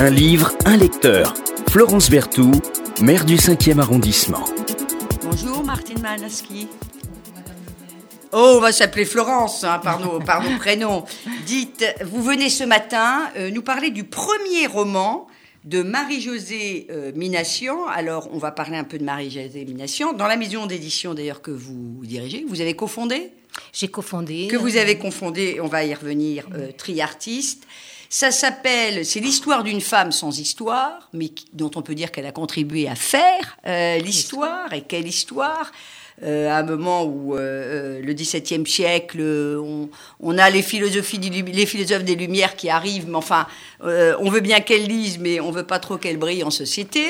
Un 0.00 0.10
livre, 0.10 0.52
un 0.64 0.76
lecteur. 0.76 1.34
Florence 1.70 2.08
Berthoud, 2.08 2.62
maire 3.02 3.24
du 3.24 3.34
5e 3.34 3.80
arrondissement. 3.80 4.44
Bonjour 5.24 5.64
Martine 5.64 6.00
Malaski. 6.00 6.68
Oh, 8.32 8.54
on 8.56 8.60
va 8.60 8.70
s'appeler 8.70 9.04
Florence 9.04 9.64
hein, 9.64 9.80
par, 9.80 9.98
nos, 9.98 10.20
par 10.20 10.48
nos 10.48 10.56
prénoms. 10.58 11.04
Dites, 11.46 11.84
vous 12.04 12.22
venez 12.22 12.48
ce 12.48 12.62
matin 12.62 13.28
euh, 13.36 13.50
nous 13.50 13.62
parler 13.62 13.90
du 13.90 14.04
premier 14.04 14.68
roman 14.68 15.26
de 15.64 15.82
Marie-Josée 15.82 16.86
euh, 16.90 17.10
Minassian. 17.16 17.88
Alors, 17.88 18.28
on 18.32 18.38
va 18.38 18.52
parler 18.52 18.76
un 18.76 18.84
peu 18.84 18.98
de 18.98 19.04
Marie-Josée 19.04 19.64
Minassian. 19.64 20.12
Dans 20.12 20.28
la 20.28 20.36
maison 20.36 20.66
d'édition, 20.66 21.12
d'ailleurs, 21.12 21.42
que 21.42 21.50
vous 21.50 22.02
dirigez, 22.04 22.44
vous 22.48 22.60
avez 22.60 22.74
cofondé? 22.74 23.32
J'ai 23.72 23.88
cofondé. 23.88 24.46
Que 24.48 24.56
vous 24.56 24.76
avez 24.76 24.96
confondé, 24.96 25.58
on 25.60 25.66
va 25.66 25.84
y 25.84 25.92
revenir, 25.92 26.46
euh, 26.54 26.70
Triartiste. 26.76 27.66
Ça 28.10 28.30
s'appelle, 28.30 29.04
c'est 29.04 29.20
l'histoire 29.20 29.62
d'une 29.64 29.82
femme 29.82 30.12
sans 30.12 30.38
histoire, 30.38 31.08
mais 31.12 31.30
dont 31.52 31.70
on 31.76 31.82
peut 31.82 31.94
dire 31.94 32.10
qu'elle 32.10 32.24
a 32.26 32.32
contribué 32.32 32.88
à 32.88 32.94
faire 32.94 33.58
euh, 33.66 33.98
l'histoire. 33.98 34.72
Et 34.72 34.80
quelle 34.82 35.06
histoire? 35.06 35.70
Euh, 36.24 36.48
à 36.50 36.56
un 36.56 36.62
moment 36.64 37.04
où 37.04 37.36
euh, 37.36 37.38
euh, 37.38 38.00
le 38.02 38.12
XVIIe 38.12 38.66
siècle, 38.66 39.20
on, 39.20 39.88
on 40.18 40.36
a 40.36 40.50
les, 40.50 40.62
philosophies 40.62 41.20
du- 41.20 41.42
les 41.44 41.64
philosophes 41.66 42.02
des 42.02 42.16
Lumières 42.16 42.56
qui 42.56 42.68
arrivent, 42.70 43.08
mais 43.08 43.14
enfin, 43.14 43.46
euh, 43.84 44.16
on 44.18 44.28
veut 44.28 44.40
bien 44.40 44.58
qu'elle 44.60 44.86
lise, 44.88 45.18
mais 45.18 45.38
on 45.38 45.52
veut 45.52 45.62
pas 45.66 45.78
trop 45.78 45.96
qu'elle 45.96 46.16
brille 46.16 46.42
en 46.42 46.50
société. 46.50 47.04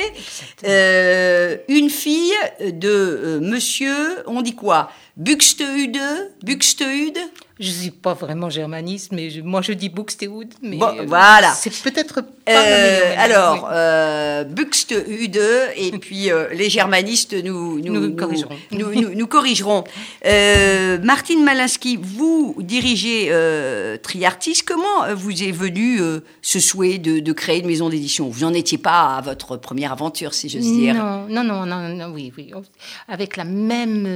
Euh, 0.65 1.57
une 1.69 1.89
fille 1.89 2.33
de 2.61 3.39
Monsieur, 3.41 3.97
on 4.27 4.43
dit 4.43 4.55
quoi? 4.55 4.91
Buxtehude 5.19 5.99
Buxtehude? 6.45 7.19
Je 7.61 7.71
suis 7.73 7.91
pas 7.91 8.15
vraiment 8.15 8.49
germaniste, 8.51 9.11
mais 9.11 9.31
je- 9.31 9.41
moi 9.41 9.63
je 9.63 9.73
dis 9.73 9.89
Buxtehude. 9.89 10.55
Mais 10.63 10.77
Bon, 10.77 10.97
euh, 10.97 11.05
voilà. 11.09 11.53
C'est 11.55 11.73
peut-être 11.83 12.21
pas 12.23 12.29
Euh, 12.51 13.15
alors, 13.19 13.65
Oui. 13.65 13.71
euh, 13.75 14.45
Buxtehude, 14.45 15.41
et 15.77 15.91
puis 15.99 16.31
les 16.55 16.71
germanistes 16.71 17.35
nous, 17.45 17.81
nous, 17.81 17.93
Nous 18.01 18.15
corrigerons. 18.17 18.55
Nous, 18.71 18.95
nous- 18.95 19.15
nous 19.15 19.27
corrigerons. 19.27 19.83
Martine 21.03 21.43
Malinski, 21.45 21.99
vous 22.01 22.55
dirigez 22.61 23.31
Triartis. 24.05 24.61
Comment 24.65 25.13
vous 25.17 25.43
est 25.43 25.51
venu 25.53 25.99
ce 26.43 26.61
souhait 26.61 26.99
de, 26.99 27.19
de 27.19 27.33
créer 27.33 27.59
une 27.61 27.67
maison 27.67 27.89
d'édition? 27.89 28.29
Vous 28.29 28.43
n'en 28.47 28.55
étiez 28.55 28.79
pas 28.79 29.17
à 29.17 29.21
votre 29.21 29.57
première 29.57 29.93
aventure, 29.93 30.33
si 30.33 30.49
j'ose 30.49 30.63
dire. 30.63 30.95
Non, 30.95 31.27
non, 31.29 31.43
non, 31.43 31.67
non, 31.67 31.89
non, 31.89 32.13
oui, 32.15 32.33
oui. 32.39 32.53
Avec 33.09 33.37
la 33.37 33.45
même, 33.45 34.07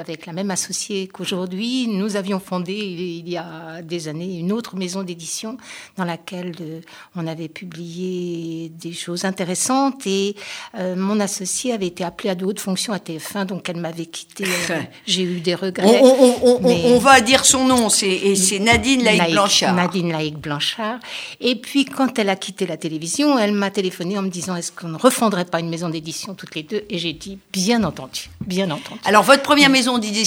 avec 0.00 0.24
la 0.26 0.32
même 0.36 0.50
associée 0.50 1.08
qu'aujourd'hui, 1.08 1.88
nous 1.88 2.14
avions 2.16 2.38
fondé 2.40 2.74
il 2.74 3.26
y 3.28 3.38
a 3.38 3.80
des 3.82 4.06
années 4.08 4.38
une 4.38 4.52
autre 4.52 4.76
maison 4.76 5.02
d'édition 5.02 5.56
dans 5.96 6.04
laquelle 6.04 6.54
euh, 6.60 6.80
on 7.16 7.26
avait 7.26 7.48
publié 7.48 8.70
des 8.78 8.92
choses 8.92 9.24
intéressantes 9.24 10.06
et 10.06 10.36
euh, 10.78 10.94
mon 10.94 11.18
associée 11.20 11.72
avait 11.72 11.86
été 11.86 12.04
appelée 12.04 12.28
à 12.30 12.34
de 12.34 12.44
hautes 12.44 12.60
fonctions 12.60 12.92
à 12.92 12.98
TF1, 12.98 13.46
donc 13.46 13.68
elle 13.70 13.78
m'avait 13.78 14.04
quittée. 14.06 14.44
Euh, 14.70 14.80
J'ai 15.06 15.22
eu 15.22 15.40
des 15.40 15.54
regrets. 15.54 16.00
on- 16.02 16.04
on- 16.06 16.36
on- 16.42 16.60
mais- 16.60 16.82
on 16.86 16.98
va 16.98 17.20
dire 17.22 17.44
son 17.46 17.64
nom, 17.66 17.88
c'est, 17.88 18.06
Nadine 18.60 19.02
Laïc 19.04 19.20
Laïc- 19.22 19.32
Blanchard. 19.32 19.74
Nadine 19.74 20.12
Laïc 20.12 20.36
Blanchard. 20.38 20.98
Et 21.40 21.56
puis, 21.56 21.86
quand 21.86 22.18
elle 22.18 22.28
a 22.28 22.36
quitté 22.36 22.66
la 22.66 22.76
télévision, 22.76 23.38
elle 23.38 23.52
m'a 23.52 23.70
téléphoné 23.70 24.18
en 24.18 24.22
me 24.22 24.28
disant 24.28 24.54
est-ce 24.54 24.70
qu'on 24.70 24.88
ne 24.88 24.98
refondrait 24.98 25.46
pas 25.46 25.60
une 25.60 25.70
maison 25.70 25.88
d'édition 25.88 26.34
toutes 26.34 26.54
les 26.54 26.62
deux? 26.62 26.84
Et 26.90 26.98
j'ai 26.98 27.14
dit 27.14 27.38
bien 27.52 27.82
entendu, 27.84 28.28
bien 28.46 28.70
entendu. 28.70 29.00
Alors, 29.06 29.22
votre 29.22 29.42
première 29.42 29.70
maison 29.70 29.96
d'édition, 29.98 30.25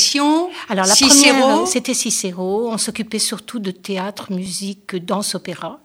Alors 0.69 0.85
la 0.85 0.95
première, 0.95 1.67
c'était 1.67 1.93
Cicéro. 1.93 2.69
On 2.71 2.77
s'occupait 2.77 3.19
surtout 3.19 3.59
de 3.59 3.71
théâtre, 3.71 4.31
musique, 4.31 4.95
danse, 4.95 5.35
opéra, 5.35 5.79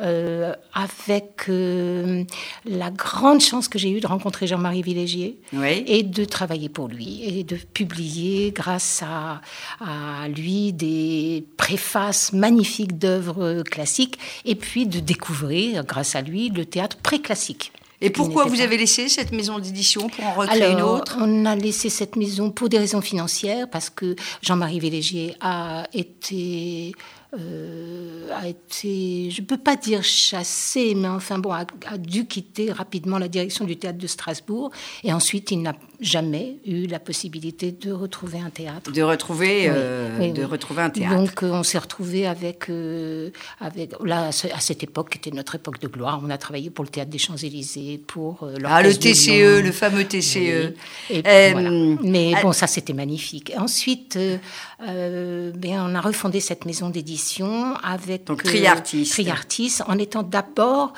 euh, 0.00 0.54
avec 0.72 1.44
euh, 1.48 2.24
la 2.64 2.90
grande 2.90 3.40
chance 3.40 3.68
que 3.68 3.78
j'ai 3.78 3.90
eue 3.90 4.00
de 4.00 4.06
rencontrer 4.06 4.46
Jean-Marie 4.46 4.82
Villégier 4.82 5.38
Oui. 5.52 5.84
et 5.86 6.02
de 6.02 6.24
travailler 6.24 6.68
pour 6.68 6.88
lui 6.88 7.22
et 7.24 7.44
de 7.44 7.56
publier 7.56 8.52
grâce 8.52 9.02
à, 9.02 9.40
à 9.80 10.28
lui 10.28 10.72
des 10.72 11.44
préfaces 11.56 12.32
magnifiques 12.32 12.98
d'œuvres 12.98 13.62
classiques 13.62 14.18
et 14.44 14.54
puis 14.54 14.86
de 14.86 15.00
découvrir 15.00 15.84
grâce 15.84 16.14
à 16.14 16.22
lui 16.22 16.48
le 16.50 16.64
théâtre 16.64 16.96
pré-classique. 16.98 17.72
Et 18.00 18.10
pourquoi 18.10 18.44
vous 18.44 18.56
pas- 18.56 18.62
avez 18.64 18.76
laissé 18.76 19.08
cette 19.08 19.32
maison 19.32 19.58
d'édition 19.58 20.08
pour 20.08 20.24
en 20.24 20.34
recréer 20.34 20.62
alors, 20.64 20.78
une 20.78 20.84
autre? 21.00 21.16
on 21.20 21.44
a 21.46 21.56
laissé 21.56 21.88
cette 21.88 22.16
maison 22.16 22.50
pour 22.50 22.68
des 22.68 22.78
raisons 22.78 23.00
financières, 23.00 23.68
parce 23.70 23.88
que 23.90 24.16
Jean-Marie 24.42 24.80
Vélégier 24.80 25.34
a 25.40 25.86
été, 25.94 26.92
euh, 27.38 28.28
a 28.34 28.48
été, 28.48 29.30
je 29.30 29.40
ne 29.40 29.46
peux 29.46 29.56
pas 29.58 29.76
dire 29.76 30.02
chassé, 30.02 30.94
mais 30.94 31.08
enfin 31.08 31.38
bon, 31.38 31.52
a, 31.52 31.64
a 31.86 31.98
dû 31.98 32.26
quitter 32.26 32.70
rapidement 32.72 33.18
la 33.18 33.28
direction 33.28 33.64
du 33.64 33.76
théâtre 33.76 33.98
de 33.98 34.06
Strasbourg, 34.06 34.70
et 35.04 35.12
ensuite 35.12 35.50
il 35.50 35.62
n'a 35.62 35.74
jamais 36.00 36.56
eu 36.66 36.86
la 36.86 36.98
possibilité 36.98 37.72
de 37.72 37.90
retrouver 37.92 38.38
un 38.38 38.50
théâtre. 38.50 38.92
De 38.92 39.02
retrouver, 39.02 39.68
Oui, 39.70 39.74
euh, 39.74 40.18
oui, 40.20 40.32
de 40.32 40.40
oui. 40.40 40.44
retrouver 40.44 40.82
un 40.82 40.90
théâtre. 40.90 41.16
Donc 41.16 41.42
euh, 41.42 41.50
on 41.52 41.62
s'est 41.62 41.78
retrouvé 41.78 42.26
avec, 42.26 42.68
euh, 42.68 43.30
avec 43.60 43.92
là 44.04 44.26
à 44.28 44.32
ce- 44.32 44.48
à 44.48 44.60
cette 44.60 44.82
époque 44.82 45.10
qui 45.10 45.18
était 45.18 45.30
notre 45.30 45.54
époque 45.54 45.80
de 45.80 45.88
gloire. 45.88 46.20
On 46.22 46.28
a 46.30 46.36
travaillé 46.38 46.68
pour 46.70 46.84
le 46.84 46.90
théâtre 46.90 47.10
des 47.10 47.18
Champs 47.18 47.36
Pour 48.06 48.42
euh, 48.42 48.54
ah, 48.64 48.82
le 48.82 48.92
TCE, 48.94 49.28
Lyon. 49.28 49.62
le 49.64 49.72
fameux 49.72 50.04
TCE. 50.04 50.36
Oui. 51.10 51.16
Et 51.16 51.22
Euh, 51.26 51.50
voilà. 51.52 51.70
Mais 52.02 52.32
ah- 52.36 52.42
bon, 52.42 52.52
ça 52.52 52.66
c'était 52.66 52.92
magnifique. 52.92 53.52
Ensuite, 53.56 54.16
euh, 54.18 55.52
ben, 55.54 55.80
on 55.88 55.94
a 55.94 56.00
refondé 56.00 56.40
cette 56.40 56.66
maison 56.66 56.90
d'édition 56.90 57.74
avec 57.82 58.24
Donc, 58.24 58.42
Triartis. 58.42 59.08
Triartis, 59.08 59.74
en 59.86 59.98
étant 59.98 60.22
d'abord 60.22 60.92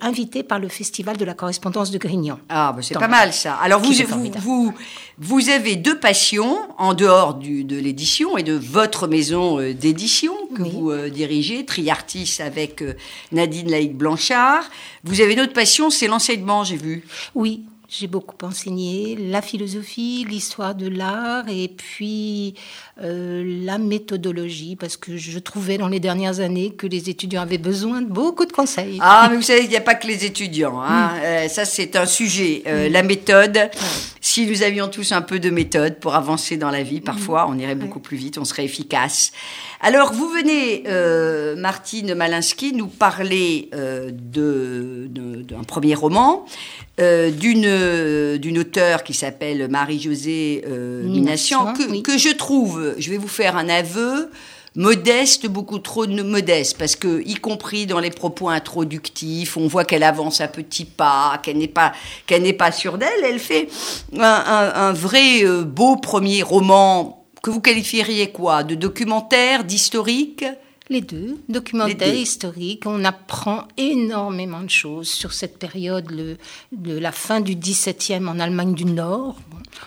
invité 0.00 0.42
par 0.42 0.58
le 0.58 0.68
Festival 0.68 1.16
de 1.16 1.24
la 1.24 1.34
correspondance 1.34 1.90
de 1.90 1.98
Grignan. 1.98 2.38
Ah, 2.48 2.72
bah, 2.74 2.82
c'est 2.82 2.94
pas 2.94 3.08
mal 3.08 3.32
ça. 3.32 3.54
Alors 3.62 3.80
vous, 3.80 3.92
vous, 3.92 4.30
vous, 4.38 4.74
vous 5.18 5.48
avez 5.48 5.76
deux 5.76 5.98
passions 5.98 6.56
en 6.78 6.94
dehors 6.94 7.34
du, 7.34 7.64
de 7.64 7.76
l'édition 7.78 8.36
et 8.36 8.42
de 8.42 8.54
votre 8.54 9.06
maison 9.06 9.58
d'édition 9.72 10.32
que 10.54 10.62
Oui. 10.62 10.70
vous 10.72 10.90
euh, 10.90 11.08
dirigez, 11.08 11.64
Triartis 11.64 12.38
avec 12.40 12.82
euh, 12.82 12.94
Nadine 13.32 13.70
Laïc 13.70 13.96
Blanchard. 13.96 14.64
Vous 15.04 15.20
avez 15.20 15.32
une 15.34 15.40
autre 15.40 15.52
passion, 15.52 15.90
c'est 15.90 16.06
l'enseignement, 16.06 16.64
j'ai 16.64 16.76
vu. 16.76 17.04
Oui, 17.34 17.62
j'ai 17.88 18.06
beaucoup 18.06 18.36
enseigné 18.44 19.16
la 19.16 19.42
philosophie, 19.42 20.24
l'histoire 20.28 20.74
de 20.76 20.86
l'art 20.88 21.48
et 21.48 21.68
puis 21.68 22.54
euh, 23.02 23.42
la 23.64 23.78
méthodologie 23.78 24.76
parce 24.76 24.96
que 24.96 25.16
je 25.16 25.38
trouvais 25.38 25.78
dans 25.78 25.88
les 25.88 26.00
dernières 26.00 26.40
années 26.40 26.70
que 26.70 26.86
les 26.86 27.08
étudiants 27.10 27.42
avaient 27.42 27.58
besoin 27.58 28.02
de 28.02 28.06
beaucoup 28.08 28.44
de 28.44 28.52
conseils. 28.52 28.98
Ah, 29.00 29.28
mais 29.30 29.36
vous 29.36 29.42
savez, 29.42 29.62
il 29.64 29.68
n'y 29.70 29.76
a 29.76 29.80
pas 29.80 29.94
que 29.94 30.06
les 30.06 30.24
étudiants. 30.24 30.80
Hein. 30.82 31.10
Euh, 31.22 31.48
ça, 31.48 31.64
c'est 31.64 31.96
un 31.96 32.06
sujet. 32.06 32.62
Euh, 32.66 32.88
La 32.88 33.02
méthode, 33.02 33.58
si 34.20 34.46
nous 34.46 34.62
avions 34.62 34.88
tous 34.88 35.12
un 35.12 35.22
peu 35.22 35.38
de 35.38 35.50
méthode 35.50 35.98
pour 35.98 36.14
avancer 36.14 36.56
dans 36.56 36.70
la 36.70 36.82
vie, 36.82 37.00
parfois, 37.00 37.46
on 37.48 37.58
irait 37.58 37.74
beaucoup 37.74 38.00
plus 38.00 38.16
vite, 38.16 38.38
on 38.38 38.44
serait 38.44 38.64
efficace. 38.64 39.32
Alors, 39.80 40.12
vous 40.12 40.28
venez, 40.28 40.84
Martine 41.56 42.14
Malinsky, 42.14 42.72
nous 42.74 42.86
parler 42.88 43.70
de- 43.72 45.08
d'un 45.48 45.62
premier 45.64 45.94
roman. 45.94 46.44
euh, 47.00 47.30
d'une 47.30 48.36
d'une 48.38 48.58
auteure 48.58 49.02
qui 49.04 49.14
s'appelle 49.14 49.68
Marie-Josée 49.70 50.62
euh, 50.68 51.02
oui. 51.88 52.02
que 52.02 52.18
je 52.18 52.28
trouve, 52.34 52.89
je 52.98 53.10
vais 53.10 53.18
vous 53.18 53.28
faire 53.28 53.56
un 53.56 53.68
aveu, 53.68 54.30
modeste, 54.76 55.46
beaucoup 55.46 55.78
trop 55.78 56.06
de- 56.06 56.22
modeste, 56.22 56.78
parce 56.78 56.94
que, 56.96 57.22
y 57.26 57.34
compris 57.34 57.86
dans 57.86 57.98
les 57.98 58.10
propos 58.10 58.48
introductifs, 58.48 59.56
on 59.56 59.66
voit 59.66 59.84
qu'elle 59.84 60.04
avance 60.04 60.40
à 60.40 60.48
petits 60.48 60.84
pas, 60.84 61.40
qu'elle 61.42 61.58
n'est 61.58 61.66
pas, 61.68 61.92
pas 62.58 62.72
sûre 62.72 62.96
d'elle. 62.98 63.24
Elle 63.24 63.40
fait 63.40 63.68
un 64.16 64.92
vrai 64.92 65.44
euh, 65.44 65.64
beau 65.64 65.96
premier 65.96 66.42
roman 66.42 67.26
que 67.42 67.50
vous 67.50 67.60
qualifieriez 67.60 68.30
quoi? 68.30 68.62
De 68.62 68.74
documentaire, 68.74 69.64
d'historique? 69.64 70.44
Les 70.90 71.00
deux, 71.00 71.38
documentaire, 71.48 72.08
Les 72.08 72.14
deux. 72.14 72.18
historique. 72.18 72.82
On 72.84 73.04
apprend 73.04 73.68
énormément 73.76 74.60
de 74.60 74.68
choses 74.70 75.08
sur 75.08 75.32
cette 75.32 75.56
période, 75.58 76.10
le, 76.10 76.36
de 76.72 76.98
la 76.98 77.12
fin 77.12 77.40
du 77.40 77.54
XVIIe 77.54 78.26
en 78.26 78.40
Allemagne 78.40 78.74
du 78.74 78.84
Nord. 78.84 79.36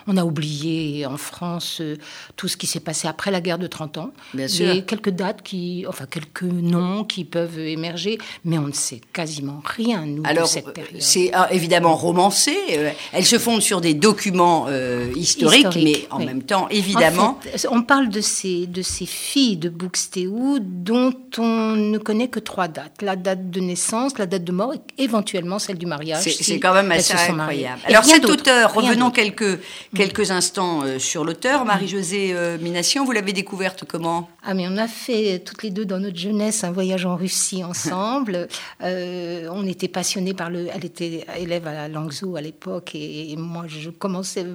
On 0.07 0.15
a 0.15 0.23
oublié 0.23 1.05
en 1.05 1.17
France 1.17 1.79
euh, 1.81 1.97
tout 2.37 2.47
ce 2.47 2.55
qui 2.55 2.67
s'est 2.67 2.79
passé 2.79 3.07
après 3.09 3.31
la 3.31 3.41
guerre 3.41 3.59
de 3.59 3.67
30 3.67 3.97
ans. 3.97 4.11
Bien 4.33 4.47
Il 4.47 4.65
y 4.65 4.69
a 4.69 4.73
sûr. 4.75 4.85
quelques 4.85 5.09
dates 5.09 5.41
qui, 5.43 5.83
enfin 5.89 6.05
quelques 6.05 6.43
noms 6.43 7.03
qui 7.03 7.25
peuvent 7.25 7.59
émerger, 7.59 8.17
mais 8.45 8.57
on 8.57 8.67
ne 8.67 8.71
sait 8.71 9.01
quasiment 9.11 9.61
rien 9.65 10.05
nous 10.05 10.23
Alors, 10.25 10.45
de 10.45 10.49
cette 10.49 10.73
période. 10.73 11.01
c'est 11.01 11.35
euh, 11.35 11.43
évidemment 11.51 11.95
romancé. 11.97 12.55
euh, 12.71 12.91
elle 13.11 13.25
se 13.25 13.37
fonde 13.37 13.61
sur 13.61 13.81
des 13.81 13.93
documents 13.93 14.67
euh, 14.69 15.11
historiques, 15.17 15.65
Historique, 15.65 15.83
mais 15.83 16.07
en 16.11 16.19
oui. 16.19 16.25
même 16.27 16.43
temps, 16.43 16.69
évidemment, 16.69 17.37
En 17.37 17.41
fait, 17.41 17.67
on 17.69 17.83
parle 17.83 18.07
de 18.07 18.21
ces, 18.21 18.67
de 18.67 18.81
ces 18.81 19.05
filles 19.05 19.57
de 19.57 19.67
Buxtehude 19.67 20.83
dont 20.93 21.13
on 21.39 21.75
ne 21.75 21.97
connaît 21.97 22.27
que 22.27 22.39
trois 22.39 22.67
dates. 22.67 23.01
La 23.01 23.15
date 23.15 23.49
de 23.49 23.59
naissance, 23.59 24.17
la 24.19 24.27
date 24.27 24.43
de 24.43 24.51
mort 24.51 24.73
et 24.73 25.03
éventuellement 25.03 25.57
celle 25.57 25.77
du 25.77 25.87
mariage. 25.87 26.21
C'est 26.23 26.31
si 26.31 26.59
quand 26.59 26.73
même 26.73 26.91
assez 26.91 27.13
incroyable. 27.13 27.81
Et 27.87 27.91
Alors 27.91 28.05
cet 28.05 28.25
auteur, 28.25 28.73
revenons 28.73 29.05
d'autre. 29.05 29.15
quelques, 29.15 29.59
quelques 29.95 30.29
instants 30.29 30.83
euh, 30.83 30.99
sur 30.99 31.25
l'auteur. 31.25 31.65
Marie-Josée 31.65 32.33
euh, 32.33 32.57
Minassian, 32.59 33.05
vous 33.05 33.11
l'avez 33.11 33.33
découverte 33.33 33.85
comment? 33.85 34.29
Ah, 34.43 34.53
mais 34.53 34.67
on 34.67 34.77
a 34.77 34.87
fait 34.87 35.39
toutes 35.39 35.63
les 35.63 35.71
deux 35.71 35.85
dans 35.85 35.99
notre 35.99 36.17
jeunesse 36.17 36.63
un 36.63 36.71
voyage 36.71 37.05
en 37.05 37.15
Russie 37.15 37.63
ensemble. 37.63 38.47
Euh, 38.81 39.47
on 39.51 39.65
était 39.65 39.87
passionnés 39.87 40.33
par 40.33 40.49
le. 40.49 40.67
Elle 40.73 40.83
était 40.83 41.25
élève 41.37 41.67
à 41.67 41.87
Langzhou 41.87 42.35
à 42.35 42.41
l'époque 42.41 42.91
et, 42.95 43.35
moi 43.37 43.65
je 43.67 43.89
commençais 43.89 44.45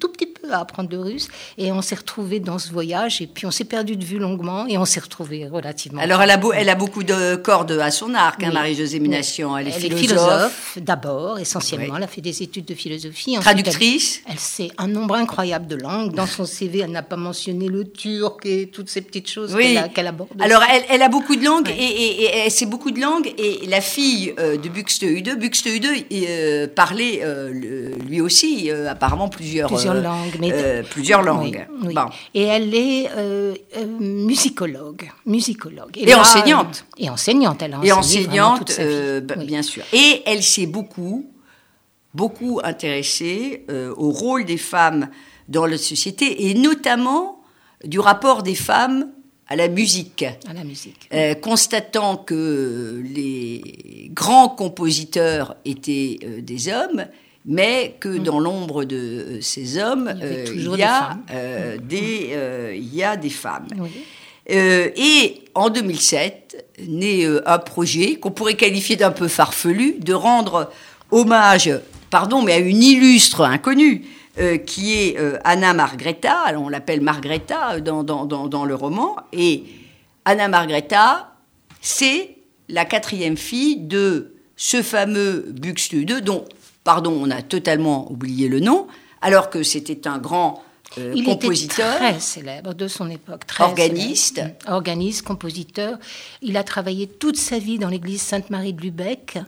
tout 0.00 0.08
petit 0.08 0.26
peu 0.26 0.52
à 0.52 0.60
apprendre 0.60 0.90
le 0.90 0.98
russe 0.98 1.28
et 1.58 1.70
on 1.70 1.80
s'est 1.80 1.94
retrouvés 1.94 2.40
dans 2.40 2.58
ce 2.58 2.72
voyage 2.72 3.20
et 3.20 3.26
puis 3.26 3.46
on 3.46 3.50
s'est 3.50 3.64
perdu 3.64 3.96
de 3.96 4.04
vue 4.04 4.18
longuement 4.18 4.66
et 4.66 4.78
on 4.78 4.84
s'est 4.84 5.00
retrouvés 5.00 5.44
relativement. 5.62 6.00
Alors 6.00 6.20
elle 6.22 6.30
a, 6.30 6.36
beau, 6.36 6.52
elle 6.52 6.68
a 6.68 6.74
beaucoup 6.74 7.02
de 7.02 7.36
cordes 7.36 7.72
à 7.72 7.90
son 7.90 8.14
arc, 8.14 8.42
hein, 8.42 8.50
Marie-Josée 8.52 9.00
Minassian. 9.00 9.56
Elle, 9.56 9.68
est 9.68 9.96
philosophe. 9.96 10.78
d'abord, 10.80 11.38
essentiellement. 11.38 11.96
Elle 11.96 12.02
a 12.02 12.06
fait 12.06 12.20
des 12.20 12.42
études 12.42 12.64
de 12.64 12.74
philosophie. 12.74 13.36
Traductrice. 13.40 14.22
Elle, 14.28 14.38
sait 14.38 14.70
un 14.78 14.88
nombre 14.88 15.14
incroyable 15.14 15.66
de 15.66 15.76
langues. 15.76 16.14
Dans 16.14 16.26
son 16.26 16.44
CV, 16.44 16.80
elle 16.80 16.90
n'a 16.90 17.02
pas 17.02 17.16
mentionné 17.16 17.68
le 17.68 17.84
turc 17.84 18.44
et 18.44 18.68
toutes 18.68 18.88
ces 18.88 19.00
petites 19.00 19.30
choses 19.30 19.56
qu'elle 19.94 20.06
aborde. 20.06 20.30
Alors 20.40 20.62
elle, 20.88 21.02
a 21.02 21.08
beaucoup 21.08 21.36
de 21.36 21.44
langues 21.44 21.70
et, 21.70 21.72
et, 21.72 22.24
elle 22.44 22.50
sait 22.50 22.66
beaucoup 22.66 22.90
de 22.90 23.00
langues 23.00 23.32
et 23.38 23.66
la 23.66 23.80
fille 23.80 24.34
euh, 24.38 24.56
de 24.56 24.68
Buxtehude, 24.68 25.38
Buxtehude 25.38 25.86
euh, 26.12 26.66
parlait 26.68 27.20
euh, 27.22 27.92
lui 28.06 28.20
aussi 28.20 28.70
apparemment 28.70 29.28
plusieurs, 29.28 29.68
plusieurs 29.68 29.94
langues. 29.94 30.36
Mais 30.40 30.82
plusieurs 30.90 31.22
langues. 31.22 31.64
Et 32.34 32.42
elle 32.42 32.74
est 32.74 33.08
musicologue, 34.00 35.10
musicologue. 35.26 35.41
Et, 35.96 36.14
enseignante. 36.14 36.84
et 36.98 37.10
enseignante, 37.10 37.62
elle 37.62 37.74
a 37.74 37.80
Et 37.82 37.92
enseignante, 37.92 38.72
bien 39.38 39.62
sûr. 39.62 39.84
Et 39.92 40.22
elle 40.26 40.42
s'est 40.42 40.66
beaucoup, 40.66 41.30
beaucoup 42.14 42.60
intéressée 42.62 43.66
au 43.96 44.10
rôle 44.10 44.44
des 44.44 44.58
femmes 44.58 45.08
dans 45.48 45.66
la 45.66 45.78
société 45.78 46.50
et 46.50 46.54
notamment 46.54 47.40
du 47.84 47.98
rapport 47.98 48.42
des 48.42 48.54
femmes 48.54 49.10
à 49.48 49.56
la 49.56 49.68
musique. 49.68 50.24
À 50.48 50.54
la 50.54 50.64
musique. 50.64 51.08
Euh, 51.12 51.34
constatant 51.34 52.16
que 52.16 53.02
les 53.04 54.10
grands 54.12 54.48
compositeurs 54.48 55.56
étaient 55.64 56.18
euh, 56.24 56.40
des 56.40 56.68
hommes, 56.68 57.06
mais 57.44 57.96
que 58.00 58.08
mm. 58.08 58.22
dans 58.22 58.40
l'ombre 58.40 58.84
de 58.84 58.96
euh, 58.96 59.40
ces 59.42 59.78
hommes, 59.78 60.14
il 60.22 60.74
y, 60.76 60.82
a, 60.82 61.18
des, 61.82 62.74
il 62.76 62.94
y 62.94 63.02
a 63.02 63.16
des 63.16 63.30
femmes. 63.30 63.66
Et 64.52 65.44
en 65.54 65.70
2007, 65.70 66.66
naît 66.88 67.26
un 67.46 67.58
projet 67.58 68.16
qu'on 68.16 68.30
pourrait 68.30 68.54
qualifier 68.54 68.96
d'un 68.96 69.10
peu 69.10 69.28
farfelu, 69.28 69.96
de 69.98 70.14
rendre 70.14 70.70
hommage, 71.10 71.70
pardon, 72.10 72.42
mais 72.42 72.52
à 72.52 72.58
une 72.58 72.82
illustre 72.82 73.42
inconnue, 73.42 74.04
euh, 74.38 74.56
qui 74.56 74.94
est 74.94 75.18
euh, 75.18 75.38
Anna 75.44 75.74
Margreta, 75.74 76.40
alors 76.40 76.62
on 76.62 76.68
l'appelle 76.70 77.02
Margreta 77.02 77.74
euh, 77.74 77.80
dans, 77.80 78.02
dans, 78.02 78.24
dans, 78.24 78.64
le 78.64 78.74
roman, 78.74 79.16
et 79.30 79.64
Anna 80.24 80.48
Margreta, 80.48 81.34
c'est 81.82 82.36
la 82.70 82.86
quatrième 82.86 83.36
fille 83.36 83.76
de 83.76 84.34
ce 84.56 84.80
fameux 84.80 85.52
Buxtehude, 85.60 86.24
dont, 86.24 86.46
pardon, 86.82 87.12
on 87.22 87.30
a 87.30 87.42
totalement 87.42 88.10
oublié 88.10 88.48
le 88.48 88.60
nom, 88.60 88.86
alors 89.20 89.50
que 89.50 89.62
c'était 89.62 90.08
un 90.08 90.16
grand 90.16 90.62
il 90.96 91.24
compositeur. 91.24 91.96
Était 91.96 92.12
très 92.12 92.20
célèbre 92.20 92.74
de 92.74 92.88
son 92.88 93.10
époque. 93.10 93.46
Très 93.46 93.64
organiste. 93.64 94.42
Organiste, 94.66 95.22
compositeur. 95.22 95.98
Il 96.40 96.56
a 96.56 96.64
travaillé 96.64 97.06
toute 97.06 97.36
sa 97.36 97.58
vie 97.58 97.78
dans 97.78 97.88
l'église 97.88 98.22
Sainte-Marie 98.22 98.72
de 98.72 98.82
Lubeck. 98.82 99.38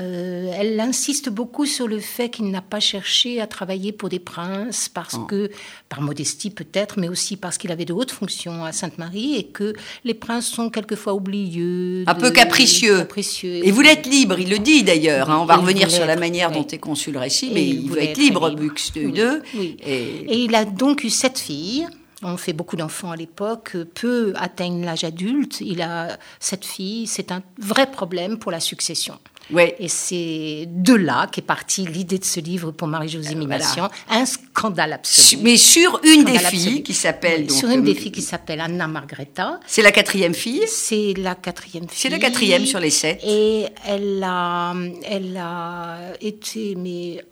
Euh, 0.00 0.50
elle 0.58 0.80
insiste 0.80 1.28
beaucoup 1.28 1.66
sur 1.66 1.86
le 1.86 1.98
fait 1.98 2.30
qu'il 2.30 2.50
n'a 2.50 2.62
pas 2.62 2.80
cherché 2.80 3.42
à 3.42 3.46
travailler 3.46 3.92
pour 3.92 4.08
des 4.08 4.18
princes, 4.18 4.88
parce 4.88 5.16
oh. 5.18 5.24
que, 5.24 5.50
par 5.90 6.00
modestie 6.00 6.48
peut-être, 6.48 6.98
mais 6.98 7.08
aussi 7.08 7.36
parce 7.36 7.58
qu'il 7.58 7.70
avait 7.70 7.84
de 7.84 7.92
hautes 7.92 8.10
fonctions 8.10 8.64
à 8.64 8.72
Sainte-Marie 8.72 9.36
et 9.36 9.44
que 9.44 9.74
les 10.04 10.14
princes 10.14 10.46
sont 10.46 10.70
quelquefois 10.70 11.12
oublieux. 11.12 12.04
Un 12.06 12.14
peu 12.14 12.30
capricieux. 12.30 13.06
Et 13.44 13.70
vous 13.70 13.82
l'êtes 13.82 14.06
libre, 14.06 14.38
il 14.38 14.48
le 14.48 14.58
dit 14.58 14.82
d'ailleurs. 14.82 15.30
Hein. 15.30 15.40
on 15.42 15.44
va 15.44 15.56
revenir 15.56 15.90
sur 15.90 16.06
la 16.06 16.16
manière 16.16 16.50
dont 16.50 16.66
est 16.66 16.78
conçu 16.78 17.12
le 17.12 17.18
récit, 17.18 17.50
mais 17.52 17.62
il, 17.62 17.90
veut 17.90 18.02
être 18.02 18.16
libre, 18.16 18.50
Buxtehude. 18.50 19.42
Et... 19.54 19.76
et 19.90 20.38
il 20.38 20.54
a 20.54 20.64
donc 20.82 21.04
eu 21.04 21.10
sept 21.10 21.38
filles. 21.38 21.86
On 22.24 22.36
fait 22.36 22.52
beaucoup 22.52 22.74
d'enfants 22.74 23.12
à 23.12 23.16
l'époque, 23.16 23.76
peu 23.94 24.32
atteignent 24.34 24.84
l'âge 24.84 25.04
adulte. 25.04 25.60
Il 25.60 25.80
a 25.80 26.18
sept 26.40 26.64
filles, 26.64 27.06
c'est 27.06 27.30
un 27.30 27.40
vrai 27.58 27.88
problème 27.88 28.36
pour 28.36 28.50
la 28.50 28.58
succession. 28.58 29.16
Ouais. 29.52 29.76
Et 29.78 29.86
c'est 29.86 30.66
de 30.68 30.94
là 30.94 31.28
qu'est 31.30 31.40
partie 31.40 31.86
l'idée 31.86 32.18
de 32.18 32.24
ce 32.24 32.40
livre 32.40 32.72
pour 32.72 32.88
Marie-Josée 32.88 33.36
Minassian. 33.36 33.90
Un 34.10 34.26
scandale 34.26 34.94
absolu. 34.94 35.40
Mais 35.44 35.56
sur 35.56 36.00
une 36.02 36.24
des 36.24 36.40
filles 36.40 36.82
qui 36.82 36.94
s'appelle. 36.94 37.48
sur 37.48 37.68
une 37.70 37.84
des 37.84 37.94
filles 37.94 38.12
qui 38.12 38.22
s'appelle 38.22 38.60
Anna 38.60 38.88
Margreta. 38.88 39.60
C'est 39.68 39.82
la 39.82 39.92
quatrième 39.92 40.34
fille 40.34 40.64
C'est 40.66 41.14
la 41.16 41.36
quatrième 41.36 41.88
fille. 41.88 42.00
C'est 42.00 42.08
la 42.08 42.18
quatrième 42.18 42.66
sur 42.66 42.80
les 42.80 42.90
sept. 42.90 43.20
Et 43.24 43.66
elle 43.86 44.20
a, 44.24 44.74
elle 45.04 45.36
a 45.36 45.98
été, 46.20 46.74
mais 46.76 47.24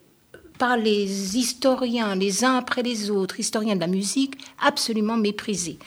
par 0.60 0.76
les 0.76 1.38
historiens, 1.38 2.14
les 2.14 2.44
uns 2.44 2.58
après 2.58 2.82
les 2.82 3.10
autres, 3.10 3.40
historiens 3.40 3.76
de 3.76 3.80
la 3.80 3.86
musique, 3.86 4.34
absolument 4.60 5.16
méprisée. 5.16 5.78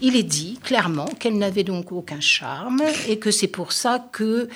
Il 0.00 0.14
est 0.14 0.22
dit 0.22 0.60
clairement 0.62 1.06
qu'elle 1.18 1.36
n'avait 1.36 1.64
donc 1.64 1.90
aucun 1.90 2.20
charme 2.20 2.80
et 3.08 3.18
que 3.18 3.32
c'est 3.32 3.48
pour 3.48 3.72
ça 3.72 4.08
que 4.12 4.48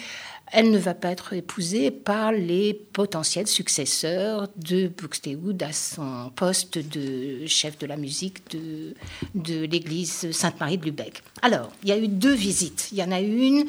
elle 0.52 0.70
ne 0.70 0.78
va 0.78 0.94
pas 0.94 1.10
être 1.10 1.32
épousée 1.34 1.90
par 1.90 2.31
les 2.32 2.72
potentiels 2.72 3.49
successeurs 3.49 4.49
de 4.56 4.87
Buxtehude 4.88 5.62
à 5.62 5.72
son 5.72 6.31
poste 6.34 6.78
de 6.78 7.44
chef 7.46 7.78
de 7.78 7.87
la 7.87 7.96
musique 7.96 8.50
de, 8.52 8.94
de 9.34 9.66
l'église 9.66 10.31
Sainte-Marie 10.31 10.78
de 10.78 10.87
Lubeck. 10.87 11.22
Alors, 11.43 11.70
il 11.82 11.90
y 11.90 11.93
a 11.93 11.99
eu 11.99 12.08
deux 12.08 12.32
visites. 12.32 12.88
Il 12.93 12.99
y 12.99 13.02
en 13.02 13.10
a 13.10 13.20
une 13.20 13.66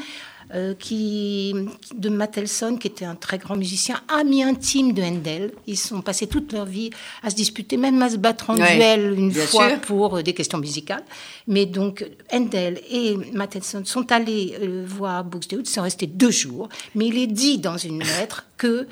euh, 0.54 0.74
qui, 0.74 1.54
de 1.96 2.10
Mattelson, 2.10 2.78
qui 2.78 2.88
était 2.88 3.06
un 3.06 3.16
très 3.16 3.38
grand 3.38 3.56
musicien, 3.56 4.02
ami 4.08 4.42
intime 4.42 4.94
de 4.94 5.04
Handel. 5.04 5.52
Ils 5.68 5.78
sont 5.78 6.02
passés 6.02 6.26
toute 6.26 6.54
leur 6.54 6.66
vie 6.66 6.90
à 7.22 7.30
se 7.30 7.36
disputer, 7.36 7.78
même 7.78 8.02
à 8.02 8.10
se 8.10 8.18
battre 8.18 8.50
en 8.50 8.56
duel 8.56 9.14
une 9.16 9.32
fois 9.32 9.70
pour 9.78 10.18
euh, 10.18 10.24
des 10.24 10.34
questions 10.34 10.58
musicales. 10.58 11.04
Mais 11.48 11.68
donc, 11.68 12.04
Handel 12.34 12.82
et 12.90 13.16
Mattelson 13.34 13.84
sont 13.86 14.12
allés 14.12 14.56
euh, 14.60 14.84
voir 14.88 15.24
Buxtehude, 15.24 15.68
ils 15.68 15.72
sont 15.72 15.84
restés 15.84 16.08
deux 16.08 16.32
jours. 16.32 16.68
Mais 16.96 17.08
il 17.08 17.18
est 17.20 17.28
dit 17.28 17.60
dans 17.60 17.78
une 17.78 18.00
lettre 18.00 18.46
que 18.60 18.88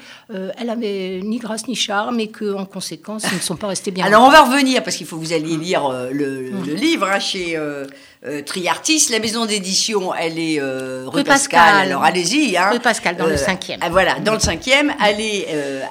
elle 0.58 0.70
avait 0.72 1.20
ni 1.24 1.38
grâce 1.38 1.68
ni 1.68 1.76
charme 1.76 2.20
et 2.20 2.30
que, 2.30 2.56
en 2.56 2.66
conséquence, 2.66 3.24
ils 3.32 3.36
ne 3.36 3.42
sont 3.42 3.56
pas 3.56 3.68
restés 3.68 3.92
bien. 3.92 4.06
Alors, 4.06 4.24
on 4.24 4.32
va 4.32 4.42
revenir 4.42 4.84
parce 4.84 4.96
qu'il 4.96 5.06
faut 5.06 5.18
que 5.18 5.22
vous 5.22 5.34
alliez 5.34 5.58
lire 5.58 5.90
le, 6.12 6.50
le, 6.50 6.74
livre 6.74 7.08
hein, 7.08 7.20
chez 7.20 7.56
euh, 8.26 8.42
Triartis. 8.42 9.10
La 9.12 9.20
maison 9.20 9.46
d'édition, 9.46 10.14
elle 10.14 10.40
est 10.40 10.60
euh, 10.60 11.04
rue, 11.06 11.24
Pascal. 11.24 11.88
Alors 11.88 12.04
allez-y. 12.04 12.58
Hein. 12.58 12.72
Rue 12.72 12.80
Pascal, 12.80 13.16
dans 13.16 13.28
le 13.28 13.34
euh, 13.34 13.38
cinquième. 13.38 13.80
Ah, 13.84 13.90
voilà, 13.90 14.20
dans 14.20 14.34
le 14.34 14.40
cinquième. 14.40 14.92
Allez, 15.00 15.46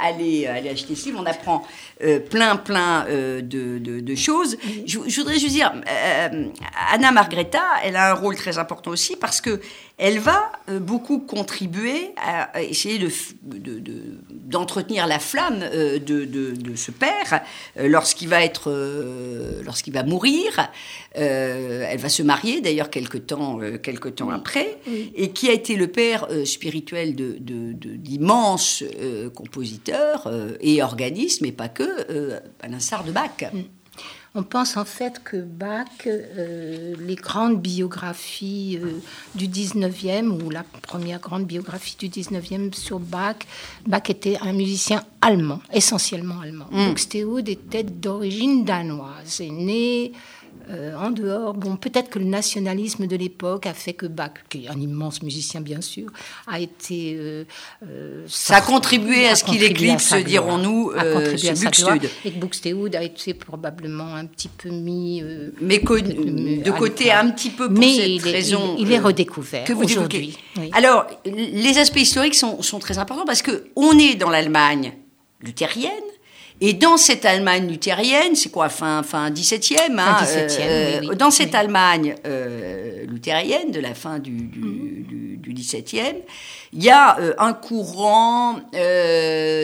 allez, 0.04 0.46
allez 0.46 0.70
acheter 0.70 0.96
ce 0.96 1.06
livre. 1.06 1.20
On 1.22 1.26
apprend 1.26 1.62
plein, 2.30 2.56
plein 2.56 3.06
de, 3.08 3.78
de, 3.78 4.14
choses. 4.14 4.56
Je, 4.86 4.98
je, 5.06 5.16
voudrais 5.20 5.38
juste 5.38 5.54
dire, 5.54 5.72
Anna 6.92 7.12
Margreta, 7.12 7.62
elle 7.84 7.96
a 7.96 8.10
un 8.10 8.14
rôle 8.14 8.36
très 8.36 8.58
important 8.58 8.90
aussi 8.90 9.16
parce 9.16 9.40
que 9.40 9.60
elle 9.98 10.18
va 10.18 10.52
euh, 10.68 10.78
beaucoup 10.78 11.20
contribuer 11.20 12.10
à 12.18 12.62
essayer 12.62 12.98
d'entretenir 13.68 15.04
de, 15.04 15.08
la 15.08 15.18
flamme 15.18 15.60
euh, 15.62 15.98
de, 15.98 16.76
ce 16.76 16.90
père 16.90 17.40
euh, 17.78 17.88
lorsqu'il 17.88 18.28
va 18.28 18.44
être, 18.44 18.70
lorsqu'il 19.64 19.92
va 19.92 20.02
mourir. 20.02 20.70
elle 21.12 21.98
va 21.98 22.08
se 22.08 22.22
marier 22.22 22.60
d'ailleurs 22.60 22.90
quelque 22.90 23.18
temps, 23.18 23.60
quelque 23.82 24.08
temps 24.08 24.30
après, 24.30 24.78
et 25.14 25.30
qui 25.30 25.48
a 25.48 25.52
été 25.52 25.76
le 25.76 25.88
père 25.88 26.28
spirituel 26.44 27.14
d'immenses 27.14 28.84
compositeurs 29.34 30.30
et 30.60 30.82
organismes, 30.82 31.46
mais 31.46 31.52
pas 31.52 31.68
que, 31.68 32.34
à 32.60 32.68
l'instar 32.68 33.04
de 33.04 33.12
Bach. 33.12 33.30
Mm. 33.52 33.75
On 34.38 34.42
pense 34.42 34.76
en 34.76 34.84
fait 34.84 35.24
que 35.24 35.38
Bach, 35.38 35.86
euh, 36.06 36.94
les 37.00 37.14
grandes 37.14 37.58
biographies 37.58 38.78
euh, 38.82 39.00
du 39.34 39.48
19e, 39.48 40.28
ou 40.28 40.50
la 40.50 40.62
première 40.82 41.20
grande 41.20 41.46
biographie 41.46 41.96
du 41.98 42.10
19e 42.10 42.74
sur 42.74 43.00
Bach, 43.00 43.36
Bach 43.86 44.02
était 44.10 44.36
un 44.42 44.52
musicien 44.52 45.02
allemand, 45.22 45.60
essentiellement 45.72 46.40
allemand. 46.40 46.66
Mm. 46.70 46.86
Donc 46.88 46.98
Stéode 46.98 47.48
était 47.48 47.82
d'origine 47.82 48.66
danoise, 48.66 49.40
est 49.40 49.50
né 49.50 50.12
euh, 50.68 50.96
en 50.96 51.10
dehors, 51.10 51.54
bon, 51.54 51.76
peut-être 51.76 52.10
que 52.10 52.18
le 52.18 52.24
nationalisme 52.24 53.06
de 53.06 53.16
l'époque 53.16 53.66
a 53.66 53.74
fait 53.74 53.92
que 53.92 54.06
Bach, 54.06 54.32
qui 54.48 54.64
est 54.64 54.68
un 54.68 54.80
immense 54.80 55.22
musicien 55.22 55.60
bien 55.60 55.80
sûr, 55.80 56.08
a 56.46 56.58
été. 56.58 57.16
Euh, 57.16 57.44
euh, 57.88 58.24
ça 58.26 58.56
a 58.56 58.60
contribué 58.60 59.28
à 59.28 59.36
ce 59.36 59.44
qu'il 59.44 59.62
éclipse, 59.62 60.12
dirons-nous, 60.14 60.92
euh, 60.96 61.32
Buxtehude. 61.32 62.10
Et 62.24 62.32
que 62.32 62.38
Buxtehude 62.38 62.96
a 62.96 63.02
été 63.02 63.34
probablement 63.34 64.14
un 64.14 64.26
petit 64.26 64.48
peu 64.48 64.70
mis. 64.70 65.22
mais 65.60 65.78
de 65.78 66.70
côté 66.70 67.12
un 67.12 67.30
petit 67.30 67.50
peu 67.50 67.72
pour 67.72 67.84
cette 67.84 68.22
raison. 68.22 68.76
Il, 68.78 68.92
est 68.92 68.98
redécouvert 68.98 69.66
aujourd'hui. 69.76 70.36
Alors, 70.72 71.06
les 71.24 71.78
aspects 71.78 72.00
historiques 72.00 72.34
sont, 72.34 72.62
sont 72.62 72.78
très 72.78 72.98
importants 72.98 73.24
parce 73.24 73.42
qu'on 73.42 73.98
est 73.98 74.14
dans 74.16 74.30
l'Allemagne 74.30 74.94
luthérienne 75.40 76.05
Et 76.60 76.72
dans 76.72 76.96
cette 76.96 77.26
Allemagne 77.26 77.68
luthérienne, 77.68 78.34
c'est 78.34 78.50
quoi, 78.50 78.68
fin, 78.68 79.02
fin 79.02 79.30
17e, 79.30 79.98
hein, 79.98 80.16
Fin 80.16 80.24
17e, 80.24 80.60
euh, 80.60 81.00
oui, 81.00 81.06
oui. 81.10 81.16
Dans 81.16 81.30
cette 81.30 81.50
Oui. 81.50 81.56
Allemagne 81.56 82.14
euh, 82.26 83.04
luthérienne 83.06 83.70
de 83.70 83.80
la 83.80 83.94
fin 83.94 84.18
du, 84.18 84.30
du, 84.30 85.04
du, 85.06 85.36
du 85.36 85.54
17e, 85.54 86.16
il 86.72 86.82
y 86.82 86.88
a 86.88 87.18
euh, 87.18 87.34
un 87.38 87.52
courant 87.52 88.60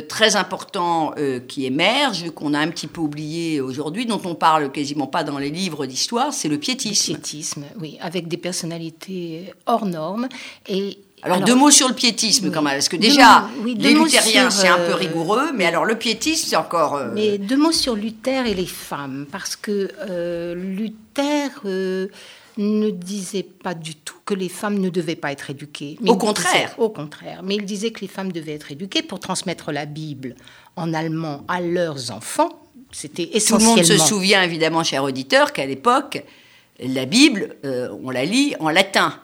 très 0.08 0.36
important 0.36 1.14
qui 1.48 1.66
émerge, 1.66 2.30
qu'on 2.30 2.54
a 2.54 2.58
un 2.58 2.68
petit 2.68 2.86
peu 2.86 3.00
oublié 3.00 3.60
aujourd'hui, 3.60 4.06
dont 4.06 4.20
on 4.24 4.34
parle 4.34 4.70
quasiment 4.70 5.06
pas 5.06 5.24
dans 5.24 5.38
les 5.38 5.50
livres 5.50 5.86
d'histoire, 5.86 6.32
c'est 6.32 6.48
le 6.48 6.58
piétisme. 6.58 7.14
Piétisme, 7.14 7.64
oui, 7.80 7.98
avec 8.00 8.28
des 8.28 8.36
personnalités 8.36 9.52
hors 9.66 9.86
normes. 9.86 10.28
Et 10.68 10.98
Alors, 11.24 11.40
deux 11.40 11.54
mots 11.54 11.70
sur 11.70 11.88
le 11.88 11.94
piétisme 11.94 12.50
quand 12.50 12.62
même, 12.62 12.74
parce 12.74 12.88
que 12.88 12.96
déjà, 12.96 13.42
mots- 13.56 13.62
oui, 13.64 13.76
les 13.78 13.94
luthériens, 13.94 14.50
c'est 14.50 14.66
un 14.68 14.76
peu 14.78 14.92
euh, 14.92 14.94
rigoureux, 14.96 15.52
mais 15.54 15.66
alors 15.66 15.84
le 15.84 15.96
piétisme, 15.96 16.48
c'est 16.48 16.56
encore... 16.56 16.96
euh, 16.96 17.10
Mais 17.14 17.38
deux 17.38 17.56
mots 17.56 17.70
sur 17.72 17.94
Luther 17.94 18.46
et 18.46 18.54
les 18.54 18.66
femmes, 18.66 19.26
parce 19.30 19.54
que 19.54 19.88
euh, 20.10 20.54
Luther 20.56 21.50
euh, 21.64 22.08
ne 22.58 22.90
disait 22.90 23.44
pas 23.44 23.74
du 23.74 23.94
tout 23.94 24.16
que 24.24 24.34
les 24.34 24.48
femmes 24.48 24.78
ne 24.78 24.88
devaient 24.90 25.14
pas 25.16 25.30
être 25.30 25.48
éduquées. 25.50 25.96
Mais 26.00 26.10
Au 26.10 26.16
contraire. 26.16 26.52
disait- 26.70 26.74
au 26.78 26.88
contraire. 26.88 27.42
Mais 27.44 27.54
il 27.54 27.64
disait 27.64 27.92
que 27.92 28.00
les 28.00 28.08
femmes 28.08 28.32
devaient 28.32 28.54
être 28.54 28.72
éduquées 28.72 29.02
pour 29.02 29.20
transmettre 29.20 29.70
la 29.70 29.86
Bible 29.86 30.34
en 30.76 30.92
allemand 30.92 31.44
à 31.46 31.60
leurs 31.60 32.10
enfants. 32.10 32.50
C'était 32.90 33.24
Tout 33.26 33.30
le 33.32 33.36
essentiellement. 33.36 33.76
monde 33.76 33.84
se 33.84 33.96
souvient 33.96 34.42
évidemment, 34.42 34.82
cher 34.82 35.04
auditeur, 35.04 35.52
qu'à 35.52 35.66
l'époque, 35.66 36.24
la 36.80 37.04
Bible, 37.06 37.54
euh, 37.64 37.88
on 38.02 38.10
la 38.10 38.24
lit 38.24 38.54
en 38.58 38.70
latin. 38.70 39.14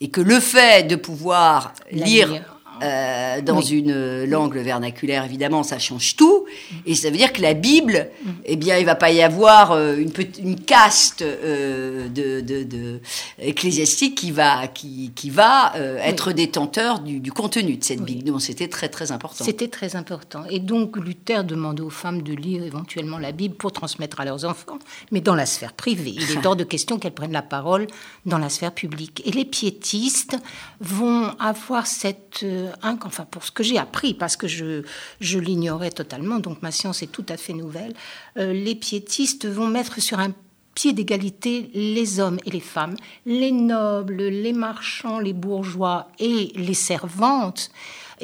Et 0.00 0.10
que 0.10 0.20
le 0.20 0.40
fait 0.40 0.86
de 0.88 0.96
pouvoir 0.96 1.72
lire. 1.90 2.42
Euh, 2.82 3.40
dans 3.40 3.58
Oui. 3.60 3.68
une 3.78 3.90
euh, 3.90 4.26
langue 4.26 4.56
vernaculaire, 4.56 5.24
évidemment, 5.24 5.62
ça 5.62 5.78
change 5.78 6.16
tout. 6.16 6.44
Et 6.86 6.94
ça 6.94 7.10
veut 7.10 7.16
dire 7.16 7.32
que 7.32 7.40
la 7.42 7.54
Bible, 7.54 8.08
Mm. 8.24 8.30
eh 8.46 8.56
bien, 8.56 8.78
il 8.78 8.86
va 8.86 8.94
pas 8.94 9.10
y 9.10 9.22
avoir 9.22 9.72
euh, 9.72 9.96
une, 9.96 10.56
caste 10.60 11.22
euh, 11.22 12.08
de, 12.08 12.40
de- 12.40 12.62
de- 12.64 13.00
ecclésiastique 13.38 14.14
qui 14.16 14.30
va, 14.30 14.66
qui, 14.68 15.12
qui 15.14 15.30
va 15.30 15.72
être 16.02 16.32
détenteur 16.32 17.00
du, 17.00 17.20
du 17.20 17.32
contenu 17.32 17.76
de 17.76 17.84
cette 17.84 18.00
Oui. 18.00 18.06
Bible. 18.16 18.24
Donc, 18.30 18.42
c'était 18.42 18.68
très, 18.68 18.88
très 18.88 19.12
important. 19.12 19.44
C'était 19.44 19.68
très 19.68 19.96
important. 19.96 20.44
Et 20.50 20.60
donc 20.60 20.96
Luther 20.96 21.44
demandait 21.44 21.82
aux 21.82 21.90
femmes 21.90 22.22
de 22.22 22.32
lire 22.34 22.62
éventuellement 22.64 23.18
la 23.18 23.32
Bible 23.32 23.54
pour 23.54 23.72
transmettre 23.72 24.20
à 24.20 24.24
leurs 24.24 24.44
enfants, 24.44 24.78
mais 25.12 25.20
dans 25.20 25.34
la 25.34 25.46
sphère 25.46 25.72
privée. 25.72 26.14
Il 26.16 26.30
est 26.38 26.46
hors 26.46 26.56
de 26.56 26.64
question 26.64 26.98
qu'elles 26.98 27.12
prennent 27.14 27.32
la 27.32 27.42
parole 27.42 27.86
dans 28.26 28.38
la 28.38 28.48
sphère 28.48 28.72
publique. 28.72 29.22
Et 29.26 29.30
les 29.30 29.44
piétistes 29.44 30.36
vont 30.80 31.30
avoir 31.38 31.86
cette... 31.86 32.44
inc- 32.82 33.04
enfin, 33.04 33.24
pour 33.30 33.44
ce 33.44 33.50
que 33.50 33.62
j'ai 33.62 33.78
appris, 33.78 34.14
parce 34.14 34.36
que 34.36 34.48
je, 34.48 34.82
je 35.20 35.38
l'ignorais 35.38 35.90
totalement, 35.90 36.38
donc 36.38 36.62
ma 36.62 36.70
science 36.70 37.02
est 37.02 37.12
tout 37.12 37.26
à 37.28 37.36
fait 37.36 37.52
nouvelle, 37.52 37.94
euh, 38.36 38.52
les 38.52 38.74
piétistes 38.74 39.46
vont 39.46 39.68
mettre 39.68 40.00
sur 40.00 40.18
un 40.18 40.32
pied 40.74 40.92
d'égalité 40.92 41.70
les 41.74 42.18
hommes 42.18 42.38
et 42.46 42.50
les 42.50 42.60
femmes, 42.60 42.96
les 43.26 43.52
nobles, 43.52 44.24
les 44.24 44.52
marchands, 44.52 45.20
les 45.20 45.32
bourgeois 45.32 46.08
et 46.18 46.52
les 46.56 46.74
servantes. 46.74 47.70